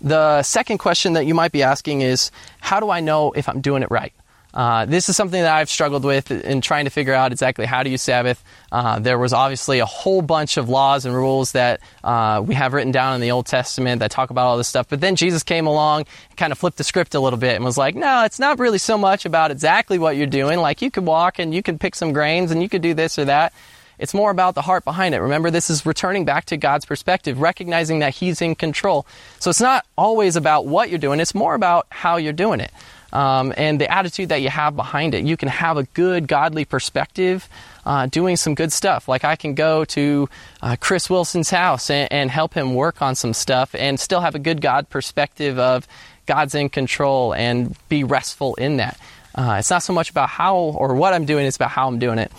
The 0.00 0.42
second 0.42 0.78
question 0.78 1.14
that 1.14 1.24
you 1.24 1.34
might 1.34 1.50
be 1.52 1.62
asking 1.62 2.02
is 2.02 2.30
How 2.60 2.78
do 2.78 2.90
I 2.90 3.00
know 3.00 3.32
if 3.32 3.48
I'm 3.48 3.60
doing 3.60 3.82
it 3.82 3.90
right? 3.90 4.12
Uh, 4.54 4.84
this 4.84 5.08
is 5.08 5.16
something 5.16 5.42
that 5.42 5.52
I've 5.52 5.68
struggled 5.68 6.04
with 6.04 6.30
in 6.30 6.60
trying 6.60 6.84
to 6.84 6.90
figure 6.90 7.12
out 7.12 7.32
exactly 7.32 7.66
how 7.66 7.82
to 7.82 7.90
use 7.90 8.02
Sabbath. 8.02 8.42
Uh, 8.70 9.00
there 9.00 9.18
was 9.18 9.32
obviously 9.32 9.80
a 9.80 9.86
whole 9.86 10.22
bunch 10.22 10.56
of 10.56 10.68
laws 10.68 11.04
and 11.04 11.14
rules 11.14 11.52
that 11.52 11.80
uh, 12.04 12.40
we 12.44 12.54
have 12.54 12.72
written 12.72 12.92
down 12.92 13.16
in 13.16 13.20
the 13.20 13.32
Old 13.32 13.46
Testament 13.46 13.98
that 13.98 14.12
talk 14.12 14.30
about 14.30 14.46
all 14.46 14.56
this 14.56 14.68
stuff. 14.68 14.88
But 14.88 15.00
then 15.00 15.16
Jesus 15.16 15.42
came 15.42 15.66
along 15.66 16.06
and 16.30 16.38
kind 16.38 16.52
of 16.52 16.58
flipped 16.58 16.78
the 16.78 16.84
script 16.84 17.16
a 17.16 17.20
little 17.20 17.38
bit 17.38 17.56
and 17.56 17.64
was 17.64 17.76
like, 17.76 17.96
no, 17.96 18.24
it's 18.24 18.38
not 18.38 18.60
really 18.60 18.78
so 18.78 18.96
much 18.96 19.24
about 19.24 19.50
exactly 19.50 19.98
what 19.98 20.16
you're 20.16 20.26
doing. 20.28 20.60
Like 20.60 20.80
you 20.80 20.90
could 20.90 21.04
walk 21.04 21.40
and 21.40 21.52
you 21.52 21.62
could 21.62 21.80
pick 21.80 21.96
some 21.96 22.12
grains 22.12 22.52
and 22.52 22.62
you 22.62 22.68
could 22.68 22.82
do 22.82 22.94
this 22.94 23.18
or 23.18 23.24
that. 23.24 23.52
It's 23.98 24.14
more 24.14 24.30
about 24.30 24.54
the 24.54 24.62
heart 24.62 24.84
behind 24.84 25.14
it. 25.14 25.20
Remember, 25.20 25.50
this 25.50 25.70
is 25.70 25.86
returning 25.86 26.24
back 26.24 26.46
to 26.46 26.56
God's 26.56 26.84
perspective, 26.84 27.40
recognizing 27.40 28.00
that 28.00 28.12
He's 28.12 28.42
in 28.42 28.56
control. 28.56 29.06
So 29.38 29.50
it's 29.50 29.60
not 29.60 29.86
always 29.96 30.34
about 30.34 30.66
what 30.66 30.90
you're 30.90 30.98
doing, 30.98 31.20
it's 31.20 31.34
more 31.34 31.54
about 31.54 31.86
how 31.90 32.16
you're 32.16 32.32
doing 32.32 32.60
it 32.60 32.72
um, 33.14 33.54
and 33.56 33.80
the 33.80 33.90
attitude 33.90 34.28
that 34.30 34.42
you 34.42 34.50
have 34.50 34.76
behind 34.76 35.14
it. 35.14 35.24
You 35.24 35.36
can 35.36 35.48
have 35.48 35.76
a 35.76 35.84
good, 35.84 36.26
godly 36.28 36.64
perspective. 36.64 37.48
Uh, 37.86 38.06
doing 38.06 38.34
some 38.34 38.54
good 38.54 38.72
stuff. 38.72 39.08
Like 39.08 39.24
I 39.24 39.36
can 39.36 39.54
go 39.54 39.84
to 39.84 40.28
uh, 40.62 40.76
Chris 40.80 41.10
Wilson's 41.10 41.50
house 41.50 41.90
and, 41.90 42.10
and, 42.10 42.30
help 42.30 42.54
him 42.54 42.74
work 42.74 43.02
on 43.02 43.14
some 43.14 43.34
stuff 43.34 43.74
and 43.74 44.00
still 44.00 44.22
have 44.22 44.34
a 44.34 44.38
good 44.38 44.62
God 44.62 44.88
perspective 44.88 45.58
of 45.58 45.86
God's 46.24 46.54
in 46.54 46.70
control 46.70 47.34
and 47.34 47.76
be 47.90 48.02
restful 48.02 48.54
in 48.54 48.78
that. 48.78 48.98
Uh, 49.34 49.56
it's 49.58 49.68
not 49.68 49.82
so 49.82 49.92
much 49.92 50.08
about 50.08 50.30
how 50.30 50.56
or 50.56 50.94
what 50.94 51.12
I'm 51.12 51.26
doing, 51.26 51.44
it's 51.44 51.56
about 51.56 51.72
how 51.72 51.86
I'm 51.86 51.98
doing 51.98 52.18
it. 52.18 52.32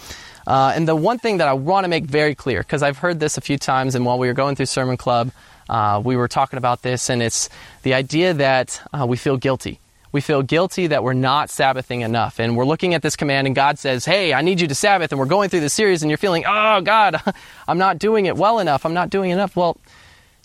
Uh, 0.47 0.73
and 0.75 0.87
the 0.87 0.95
one 0.95 1.19
thing 1.19 1.37
that 1.37 1.47
I 1.47 1.53
want 1.53 1.83
to 1.83 1.89
make 1.89 2.05
very 2.05 2.33
clear, 2.33 2.61
because 2.61 2.81
I've 2.81 2.97
heard 2.97 3.19
this 3.19 3.37
a 3.37 3.41
few 3.41 3.59
times, 3.59 3.93
and 3.93 4.03
while 4.03 4.17
we 4.17 4.25
were 4.25 4.33
going 4.33 4.55
through 4.55 4.65
Sermon 4.65 4.97
Club, 4.97 5.31
uh, 5.69 6.01
we 6.03 6.15
were 6.15 6.27
talking 6.27 6.57
about 6.57 6.81
this, 6.81 7.11
and 7.11 7.21
it's 7.21 7.49
the 7.83 7.93
idea 7.93 8.33
that 8.33 8.81
uh, 8.91 9.05
we 9.07 9.17
feel 9.17 9.37
guilty 9.37 9.79
we 10.15 10.21
feel 10.21 10.41
guilty 10.41 10.87
that 10.87 11.03
we're 11.03 11.11
not 11.11 11.49
Sabbathing 11.49 11.99
enough. 11.99 12.39
And 12.39 12.55
we're 12.55 12.65
looking 12.65 12.93
at 12.93 13.01
this 13.01 13.17
command, 13.17 13.47
and 13.47 13.55
God 13.55 13.77
says, 13.77 14.05
Hey, 14.05 14.33
I 14.33 14.41
need 14.41 14.61
you 14.61 14.67
to 14.69 14.73
Sabbath. 14.73 15.11
And 15.11 15.19
we're 15.19 15.25
going 15.25 15.49
through 15.49 15.59
the 15.59 15.69
series, 15.69 16.03
and 16.03 16.09
you're 16.09 16.17
feeling, 16.17 16.45
Oh, 16.47 16.79
God, 16.79 17.21
I'm 17.67 17.77
not 17.77 17.99
doing 17.99 18.25
it 18.25 18.37
well 18.37 18.59
enough. 18.59 18.85
I'm 18.85 18.93
not 18.93 19.09
doing 19.09 19.31
enough. 19.31 19.57
Well, 19.57 19.75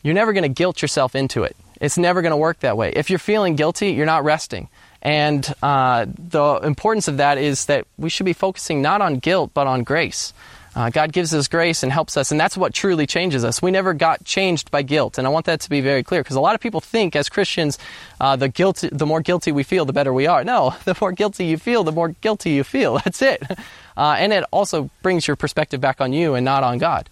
you're 0.02 0.12
never 0.12 0.32
going 0.32 0.42
to 0.42 0.48
guilt 0.48 0.82
yourself 0.82 1.14
into 1.14 1.44
it. 1.44 1.54
It's 1.80 1.96
never 1.96 2.20
going 2.20 2.32
to 2.32 2.36
work 2.36 2.58
that 2.60 2.76
way. 2.76 2.90
If 2.90 3.10
you're 3.10 3.20
feeling 3.20 3.54
guilty, 3.54 3.92
you're 3.92 4.06
not 4.06 4.24
resting. 4.24 4.68
And 5.02 5.46
uh, 5.62 6.06
the 6.18 6.56
importance 6.64 7.06
of 7.06 7.18
that 7.18 7.38
is 7.38 7.66
that 7.66 7.86
we 7.96 8.10
should 8.10 8.26
be 8.26 8.32
focusing 8.32 8.82
not 8.82 9.00
on 9.00 9.20
guilt, 9.20 9.52
but 9.54 9.68
on 9.68 9.84
grace. 9.84 10.34
Uh, 10.80 10.88
God 10.88 11.12
gives 11.12 11.34
us 11.34 11.46
grace 11.46 11.82
and 11.82 11.92
helps 11.92 12.16
us, 12.16 12.30
and 12.30 12.40
that's 12.40 12.56
what 12.56 12.72
truly 12.72 13.06
changes 13.06 13.44
us. 13.44 13.60
We 13.60 13.70
never 13.70 13.92
got 13.92 14.24
changed 14.24 14.70
by 14.70 14.80
guilt, 14.80 15.18
and 15.18 15.26
I 15.26 15.30
want 15.30 15.44
that 15.44 15.60
to 15.60 15.68
be 15.68 15.82
very 15.82 16.02
clear 16.02 16.22
because 16.22 16.36
a 16.36 16.40
lot 16.40 16.54
of 16.54 16.60
people 16.62 16.80
think, 16.80 17.14
as 17.14 17.28
Christians, 17.28 17.78
uh, 18.18 18.36
the 18.36 18.48
guilt, 18.48 18.82
the 18.90 19.04
more 19.04 19.20
guilty 19.20 19.52
we 19.52 19.62
feel, 19.62 19.84
the 19.84 19.92
better 19.92 20.10
we 20.10 20.26
are. 20.26 20.42
No, 20.42 20.74
the 20.86 20.96
more 20.98 21.12
guilty 21.12 21.44
you 21.44 21.58
feel, 21.58 21.84
the 21.84 21.92
more 21.92 22.08
guilty 22.08 22.52
you 22.52 22.64
feel. 22.64 22.98
That's 23.04 23.20
it, 23.20 23.42
uh, 23.98 24.16
and 24.18 24.32
it 24.32 24.42
also 24.52 24.88
brings 25.02 25.28
your 25.28 25.36
perspective 25.36 25.82
back 25.82 26.00
on 26.00 26.14
you 26.14 26.34
and 26.34 26.46
not 26.46 26.64
on 26.64 26.78
God. 26.78 27.10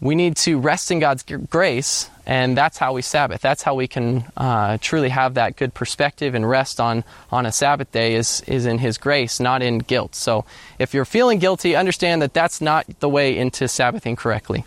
We 0.00 0.14
need 0.14 0.36
to 0.38 0.58
rest 0.58 0.90
in 0.90 1.00
God's 1.00 1.24
grace 1.24 2.08
and 2.28 2.54
that's 2.54 2.76
how 2.76 2.92
we 2.92 3.00
Sabbath. 3.00 3.40
That's 3.40 3.62
how 3.62 3.74
we 3.74 3.88
can 3.88 4.22
uh, 4.36 4.76
truly 4.82 5.08
have 5.08 5.34
that 5.34 5.56
good 5.56 5.72
perspective 5.72 6.34
and 6.34 6.48
rest 6.48 6.78
on, 6.78 7.02
on 7.32 7.46
a 7.46 7.52
Sabbath 7.52 7.90
day 7.90 8.16
is, 8.16 8.42
is 8.46 8.66
in 8.66 8.76
His 8.76 8.98
grace, 8.98 9.40
not 9.40 9.62
in 9.62 9.78
guilt. 9.78 10.14
So 10.14 10.44
if 10.78 10.92
you're 10.92 11.06
feeling 11.06 11.38
guilty, 11.38 11.74
understand 11.74 12.20
that 12.20 12.34
that's 12.34 12.60
not 12.60 12.84
the 13.00 13.08
way 13.08 13.38
into 13.38 13.66
Sabbathing 13.66 14.14
correctly. 14.14 14.66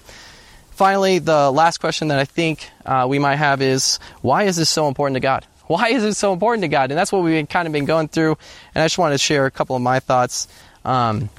Finally, 0.72 1.20
the 1.20 1.52
last 1.52 1.78
question 1.78 2.08
that 2.08 2.18
I 2.18 2.26
think 2.26 2.68
uh, 2.84 3.06
we 3.08 3.20
might 3.20 3.36
have 3.36 3.62
is 3.62 4.00
why 4.22 4.46
is 4.46 4.56
this 4.56 4.70
so 4.70 4.88
important 4.88 5.16
to 5.16 5.22
God? 5.22 5.46
Why 5.68 5.88
is 5.88 6.04
it 6.04 6.16
so 6.16 6.34
important 6.34 6.64
to 6.64 6.68
God? 6.68 6.92
And 6.92 6.98
that's 6.98 7.14
what 7.14 7.24
we've 7.24 7.48
kind 7.48 7.66
of 7.66 7.72
been 7.72 7.86
going 7.86 8.10
through. 8.10 8.38
And 8.76 8.82
I 8.82 8.86
just 8.86 8.98
wanted 8.98 9.14
to 9.14 9.20
share 9.20 9.46
a 9.46 9.52
couple 9.52 9.74
of 9.78 9.82
my 9.82 10.02
thoughts. 10.02 10.50
Um, 10.84 11.30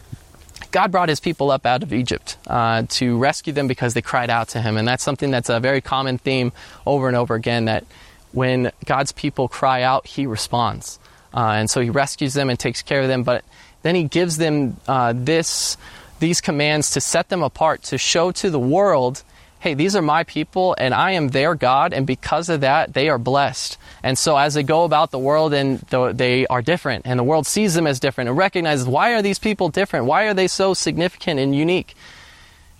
God 0.73 0.91
brought 0.91 1.09
his 1.09 1.21
people 1.21 1.51
up 1.51 1.67
out 1.67 1.83
of 1.83 1.93
Egypt 1.93 2.39
uh, 2.47 2.85
to 2.89 3.19
rescue 3.19 3.53
them 3.53 3.69
because 3.69 3.95
they 3.95 4.03
cried 4.03 4.31
out 4.31 4.49
to 4.49 4.61
him. 4.61 4.77
And 4.77 4.89
that's 4.89 5.05
something 5.05 5.31
that's 5.31 5.51
a 5.51 5.61
very 5.61 5.81
common 5.81 6.19
theme 6.19 6.51
over 6.87 7.09
and 7.09 7.17
over 7.17 7.35
again 7.35 7.67
that 7.67 7.85
when 8.33 8.73
God's 8.87 9.13
people 9.13 9.49
cry 9.49 9.83
out, 9.83 10.07
he 10.07 10.27
responds. 10.27 10.99
Uh, 11.35 11.53
and 11.57 11.71
so 11.71 11.81
he 11.81 11.91
rescues 11.91 12.35
them 12.35 12.51
and 12.51 12.59
takes 12.59 12.83
care 12.83 13.03
of 13.03 13.09
them. 13.09 13.23
But 13.23 13.45
then 13.83 13.95
he 13.95 14.05
gives 14.05 14.39
them 14.39 14.79
uh, 14.89 15.13
this, 15.15 15.77
these 16.19 16.41
commands 16.41 16.91
to 16.93 17.01
set 17.01 17.29
them 17.29 17.43
apart, 17.43 17.83
to 17.85 17.99
show 17.99 18.33
to 18.33 18.51
the 18.51 18.59
world 18.59 19.23
hey, 19.63 19.75
these 19.75 19.95
are 19.95 20.03
my 20.03 20.25
people 20.25 20.75
and 20.77 20.93
I 20.93 21.13
am 21.13 21.29
their 21.29 21.55
God, 21.55 21.93
and 21.93 22.05
because 22.05 22.49
of 22.49 22.63
that, 22.63 22.95
they 22.95 23.09
are 23.09 23.17
blessed. 23.17 23.79
And 24.03 24.19
so 24.19 24.37
as 24.37 24.55
they 24.55 24.65
go 24.65 24.83
about 24.83 25.13
the 25.13 25.21
world 25.21 25.55
and 25.55 25.79
they 25.79 26.49
are 26.49 26.63
different, 26.63 27.07
and 27.07 27.17
the 27.17 27.23
world 27.23 27.47
sees 27.47 27.75
them 27.75 27.87
as 27.87 28.01
different 28.01 28.29
and 28.29 28.37
recognizes 28.37 28.89
why 28.89 29.15
are 29.15 29.23
these 29.23 29.39
people 29.39 29.69
different? 29.69 30.07
Why 30.07 30.25
are 30.25 30.35
they 30.35 30.49
so 30.49 30.75
significant 30.75 31.39
and 31.39 31.55
unique? 31.55 31.95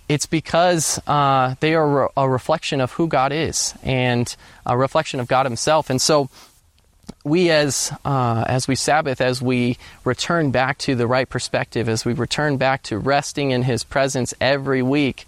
It's 0.09 0.25
because 0.25 0.99
uh, 1.07 1.55
they 1.61 1.73
are 1.73 2.11
a 2.17 2.27
reflection 2.27 2.81
of 2.81 2.91
who 2.91 3.07
God 3.07 3.31
is 3.31 3.73
and 3.81 4.35
a 4.65 4.77
reflection 4.77 5.21
of 5.21 5.29
God 5.29 5.45
Himself. 5.45 5.89
And 5.89 6.01
so 6.01 6.29
we 7.23 7.49
as 7.49 7.93
uh, 8.03 8.43
as 8.45 8.67
we 8.67 8.75
Sabbath, 8.75 9.21
as 9.21 9.41
we 9.41 9.77
return 10.03 10.51
back 10.51 10.77
to 10.79 10.95
the 10.95 11.07
right 11.07 11.29
perspective, 11.29 11.87
as 11.87 12.03
we 12.03 12.11
return 12.11 12.57
back 12.57 12.83
to 12.83 12.97
resting 12.97 13.51
in 13.51 13.63
His 13.63 13.85
presence 13.85 14.33
every 14.41 14.81
week, 14.81 15.25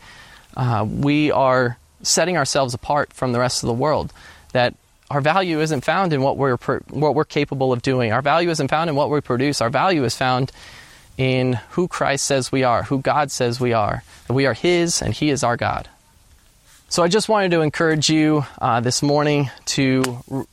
uh, 0.55 0.85
we 0.87 1.31
are 1.31 1.77
setting 2.03 2.37
ourselves 2.37 2.73
apart 2.73 3.13
from 3.13 3.31
the 3.31 3.39
rest 3.39 3.63
of 3.63 3.67
the 3.67 3.73
world. 3.73 4.13
That 4.53 4.75
our 5.09 5.21
value 5.21 5.59
isn't 5.59 5.81
found 5.83 6.13
in 6.13 6.21
what 6.21 6.37
we're 6.37 6.57
what 6.57 7.15
we're 7.15 7.25
capable 7.25 7.71
of 7.71 7.81
doing. 7.81 8.11
Our 8.11 8.21
value 8.21 8.49
isn't 8.49 8.69
found 8.69 8.89
in 8.89 8.95
what 8.95 9.09
we 9.09 9.21
produce. 9.21 9.61
Our 9.61 9.69
value 9.69 10.03
is 10.03 10.15
found 10.15 10.51
in 11.17 11.53
who 11.71 11.87
Christ 11.87 12.25
says 12.25 12.51
we 12.51 12.63
are, 12.63 12.83
who 12.83 12.99
God 12.99 13.31
says 13.31 13.59
we 13.59 13.73
are. 13.73 14.03
That 14.27 14.33
we 14.33 14.45
are 14.45 14.53
His 14.53 15.01
and 15.01 15.13
He 15.13 15.29
is 15.29 15.43
our 15.43 15.57
God. 15.57 15.87
So 16.89 17.03
I 17.03 17.07
just 17.07 17.29
wanted 17.29 17.51
to 17.51 17.61
encourage 17.61 18.09
you 18.09 18.45
uh, 18.61 18.79
this 18.79 19.01
morning 19.03 19.49
to 19.65 20.23
r- 20.31 20.45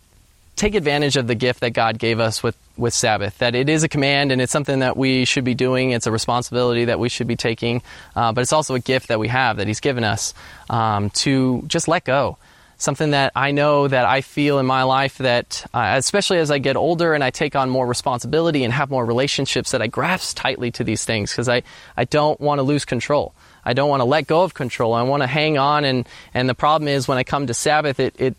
take 0.57 0.75
advantage 0.75 1.17
of 1.17 1.27
the 1.27 1.35
gift 1.35 1.61
that 1.61 1.71
God 1.71 1.99
gave 1.99 2.21
us 2.21 2.43
with 2.43 2.57
with 2.77 2.95
Sabbath, 2.95 3.39
that 3.39 3.55
it 3.55 3.69
is 3.69 3.83
a 3.83 3.89
command 3.89 4.33
and 4.33 4.41
it's 4.41 4.53
something 4.53 4.81
that 4.81 4.97
we 4.97 5.25
should 5.25 5.45
be 5.45 5.55
doing. 5.55 5.91
It's 5.91 6.07
a 6.07 6.13
responsibility 6.13 6.87
that 6.87 6.99
we 6.99 7.09
should 7.09 7.27
be 7.27 7.37
taking, 7.37 7.83
uh, 8.17 8.33
but 8.33 8.41
it's 8.41 8.53
also 8.53 8.75
a 8.75 8.81
gift 8.81 9.09
that 9.09 9.19
we 9.19 9.29
have 9.29 9.59
that 9.59 9.67
He's 9.67 9.81
given 9.81 10.05
us 10.05 10.35
um, 10.71 11.11
to 11.11 11.63
just 11.67 11.89
let 11.89 12.05
go. 12.05 12.39
Something 12.79 13.13
that 13.13 13.31
I 13.37 13.53
know 13.53 13.87
that 13.87 14.07
I 14.07 14.23
feel 14.23 14.59
in 14.59 14.67
my 14.67 14.83
life 14.83 15.19
that, 15.19 15.65
uh, 15.73 15.95
especially 15.97 16.39
as 16.39 16.51
I 16.51 16.59
get 16.59 16.77
older 16.77 17.15
and 17.15 17.23
I 17.23 17.31
take 17.31 17.55
on 17.55 17.71
more 17.71 17.87
responsibility 17.87 18.65
and 18.65 18.73
have 18.73 18.91
more 18.91 19.07
relationships, 19.07 19.71
that 19.71 19.81
I 19.81 19.87
grasp 19.87 20.37
tightly 20.37 20.73
to 20.73 20.83
these 20.83 21.05
things 21.05 21.31
because 21.31 21.49
I, 21.49 21.63
I 21.97 22.05
don't 22.05 22.41
want 22.41 22.59
to 22.59 22.65
lose 22.65 22.85
control. 22.85 23.35
I 23.65 23.73
don't 23.75 23.89
want 23.89 24.01
to 24.01 24.05
let 24.05 24.27
go 24.27 24.43
of 24.43 24.55
control. 24.55 24.95
I 24.95 25.03
want 25.03 25.23
to 25.23 25.29
hang 25.29 25.59
on, 25.59 25.85
and, 25.85 26.09
and 26.35 26.49
the 26.49 26.55
problem 26.55 26.89
is 26.89 27.07
when 27.07 27.19
I 27.19 27.23
come 27.23 27.47
to 27.47 27.55
Sabbath, 27.55 28.01
it, 28.01 28.17
it 28.19 28.37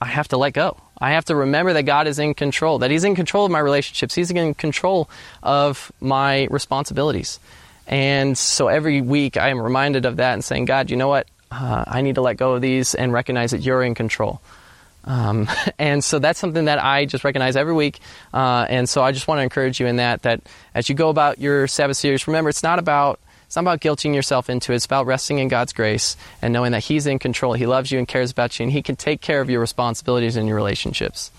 I 0.00 0.06
have 0.06 0.28
to 0.28 0.36
let 0.36 0.54
go. 0.54 0.76
I 0.98 1.12
have 1.12 1.24
to 1.26 1.34
remember 1.34 1.72
that 1.72 1.82
God 1.82 2.06
is 2.06 2.18
in 2.18 2.34
control, 2.34 2.78
that 2.78 2.90
He's 2.90 3.04
in 3.04 3.14
control 3.14 3.44
of 3.44 3.50
my 3.50 3.58
relationships, 3.58 4.14
He's 4.14 4.30
in 4.30 4.54
control 4.54 5.08
of 5.42 5.92
my 6.00 6.46
responsibilities. 6.50 7.40
And 7.86 8.36
so 8.38 8.68
every 8.68 9.00
week 9.00 9.36
I 9.36 9.48
am 9.48 9.60
reminded 9.60 10.06
of 10.06 10.16
that 10.16 10.34
and 10.34 10.44
saying, 10.44 10.64
God, 10.64 10.90
you 10.90 10.96
know 10.96 11.08
what? 11.08 11.26
Uh, 11.50 11.84
I 11.86 12.00
need 12.00 12.14
to 12.16 12.22
let 12.22 12.36
go 12.36 12.54
of 12.54 12.62
these 12.62 12.94
and 12.94 13.12
recognize 13.12 13.50
that 13.50 13.60
you're 13.60 13.82
in 13.82 13.94
control. 13.94 14.40
Um, 15.04 15.48
and 15.78 16.02
so 16.02 16.18
that's 16.18 16.38
something 16.38 16.64
that 16.64 16.82
I 16.82 17.04
just 17.04 17.24
recognize 17.24 17.56
every 17.56 17.74
week. 17.74 18.00
Uh, 18.32 18.66
and 18.68 18.88
so 18.88 19.02
I 19.02 19.12
just 19.12 19.28
want 19.28 19.38
to 19.38 19.42
encourage 19.42 19.80
you 19.80 19.86
in 19.86 19.96
that, 19.96 20.22
that 20.22 20.40
as 20.74 20.88
you 20.88 20.94
go 20.94 21.10
about 21.10 21.38
your 21.38 21.66
Sabbath 21.66 21.96
series, 21.96 22.26
remember 22.26 22.50
it's 22.50 22.62
not 22.62 22.78
about 22.78 23.20
it's 23.46 23.56
not 23.56 23.62
about 23.62 23.80
guilting 23.80 24.14
yourself 24.14 24.50
into 24.50 24.72
it. 24.72 24.76
It's 24.76 24.86
about 24.86 25.06
resting 25.06 25.38
in 25.38 25.48
God's 25.48 25.72
grace 25.72 26.16
and 26.42 26.52
knowing 26.52 26.72
that 26.72 26.84
He's 26.84 27.06
in 27.06 27.18
control. 27.18 27.52
He 27.52 27.66
loves 27.66 27.90
you 27.90 27.98
and 27.98 28.08
cares 28.08 28.30
about 28.30 28.58
you, 28.58 28.64
and 28.64 28.72
He 28.72 28.82
can 28.82 28.96
take 28.96 29.20
care 29.20 29.40
of 29.40 29.50
your 29.50 29.60
responsibilities 29.60 30.36
and 30.36 30.46
your 30.46 30.56
relationships. 30.56 31.30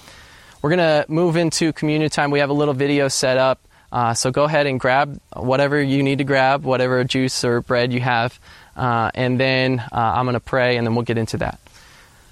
We're 0.61 0.75
going 0.75 1.05
to 1.05 1.05
move 1.11 1.35
into 1.35 1.73
communion 1.73 2.09
time. 2.09 2.31
We 2.31 2.39
have 2.39 2.49
a 2.49 2.53
little 2.53 2.73
video 2.73 3.07
set 3.07 3.37
up. 3.37 3.59
Uh, 3.91 4.13
so 4.13 4.31
go 4.31 4.43
ahead 4.43 4.65
and 4.65 4.79
grab 4.79 5.19
whatever 5.33 5.81
you 5.81 6.03
need 6.03 6.17
to 6.17 6.23
grab, 6.23 6.63
whatever 6.63 7.03
juice 7.03 7.45
or 7.45 7.61
bread 7.61 7.93
you 7.93 8.01
have, 8.01 8.39
uh, 8.75 9.11
and 9.13 9.39
then 9.39 9.79
uh, 9.79 9.85
I'm 9.91 10.25
going 10.25 10.33
to 10.33 10.39
pray, 10.39 10.77
and 10.77 10.85
then 10.85 10.95
we'll 10.95 11.05
get 11.05 11.17
into 11.17 11.37
that. 11.37 11.59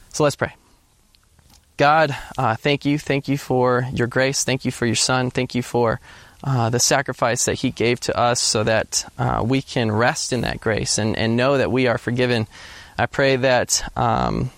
So 0.10 0.24
let's 0.24 0.36
pray. 0.36 0.54
God, 1.78 2.16
uh, 2.38 2.56
thank 2.56 2.86
you. 2.86 3.00
Thank 3.00 3.28
you 3.28 3.38
for 3.38 3.88
your 3.94 4.08
grace. 4.08 4.44
Thank 4.44 4.66
you 4.66 4.72
for 4.72 4.86
your 4.86 4.96
Son. 4.96 5.32
Thank 5.32 5.56
you 5.56 5.64
for 5.64 6.00
uh, 6.44 6.70
the 6.70 6.80
sacrifice 6.80 7.46
that 7.46 7.56
He 7.56 7.72
gave 7.72 8.00
to 8.02 8.18
us 8.18 8.42
so 8.42 8.64
that 8.64 9.12
uh, 9.18 9.44
we 9.46 9.62
can 9.62 9.92
rest 9.92 10.34
in 10.34 10.42
that 10.42 10.60
grace 10.60 10.98
and, 10.98 11.18
and 11.18 11.38
know 11.38 11.58
that 11.58 11.72
we 11.72 11.88
are 11.88 11.98
forgiven. 11.98 12.48
I 12.98 13.06
pray 13.06 13.38
that 13.38 13.84
um, 13.98 14.52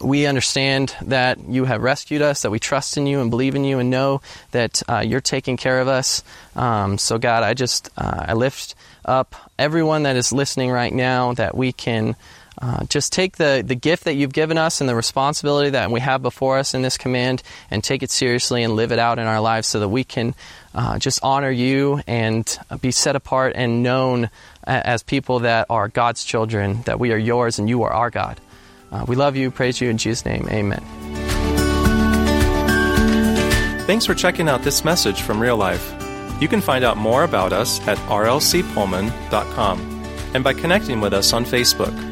we 0.00 0.26
understand 0.26 0.94
that 1.02 1.38
you 1.48 1.64
have 1.64 1.82
rescued 1.82 2.22
us, 2.22 2.42
that 2.42 2.50
we 2.50 2.58
trust 2.58 2.96
in 2.96 3.06
you 3.06 3.20
and 3.20 3.30
believe 3.30 3.54
in 3.54 3.64
you 3.64 3.78
and 3.78 3.90
know 3.90 4.20
that 4.52 4.82
uh, 4.88 5.02
you're 5.04 5.20
taking 5.20 5.56
care 5.56 5.80
of 5.80 5.88
us. 5.88 6.22
Um, 6.56 6.98
so, 6.98 7.18
God, 7.18 7.42
I 7.42 7.54
just 7.54 7.90
uh, 7.96 8.26
I 8.28 8.34
lift 8.34 8.74
up 9.04 9.34
everyone 9.58 10.04
that 10.04 10.16
is 10.16 10.32
listening 10.32 10.70
right 10.70 10.92
now 10.92 11.34
that 11.34 11.56
we 11.56 11.72
can 11.72 12.16
uh, 12.62 12.84
just 12.84 13.12
take 13.12 13.38
the, 13.38 13.64
the 13.66 13.74
gift 13.74 14.04
that 14.04 14.14
you've 14.14 14.32
given 14.32 14.56
us 14.56 14.80
and 14.80 14.88
the 14.88 14.94
responsibility 14.94 15.70
that 15.70 15.90
we 15.90 15.98
have 15.98 16.22
before 16.22 16.58
us 16.58 16.74
in 16.74 16.82
this 16.82 16.96
command 16.96 17.42
and 17.72 17.82
take 17.82 18.04
it 18.04 18.10
seriously 18.10 18.62
and 18.62 18.76
live 18.76 18.92
it 18.92 19.00
out 19.00 19.18
in 19.18 19.26
our 19.26 19.40
lives 19.40 19.66
so 19.66 19.80
that 19.80 19.88
we 19.88 20.04
can 20.04 20.32
uh, 20.72 20.96
just 20.96 21.18
honor 21.24 21.50
you 21.50 22.00
and 22.06 22.56
be 22.80 22.92
set 22.92 23.16
apart 23.16 23.54
and 23.56 23.82
known 23.82 24.30
as 24.62 25.02
people 25.02 25.40
that 25.40 25.66
are 25.70 25.88
God's 25.88 26.22
children, 26.24 26.82
that 26.82 27.00
we 27.00 27.10
are 27.12 27.18
yours 27.18 27.58
and 27.58 27.68
you 27.68 27.82
are 27.82 27.92
our 27.92 28.10
God. 28.10 28.40
Uh, 28.92 29.04
we 29.08 29.16
love 29.16 29.34
you, 29.34 29.50
praise 29.50 29.80
you 29.80 29.90
in 29.90 29.98
Jesus' 29.98 30.24
name. 30.24 30.48
Amen. 30.48 30.82
Thanks 33.86 34.06
for 34.06 34.14
checking 34.14 34.48
out 34.48 34.62
this 34.62 34.84
message 34.84 35.22
from 35.22 35.40
Real 35.40 35.56
Life. 35.56 35.92
You 36.40 36.46
can 36.46 36.60
find 36.60 36.84
out 36.84 36.96
more 36.96 37.24
about 37.24 37.52
us 37.52 37.80
at 37.88 37.98
rlcpullman.com 37.98 39.80
and 40.34 40.44
by 40.44 40.54
connecting 40.54 41.00
with 41.00 41.12
us 41.12 41.32
on 41.32 41.44
Facebook. 41.44 42.11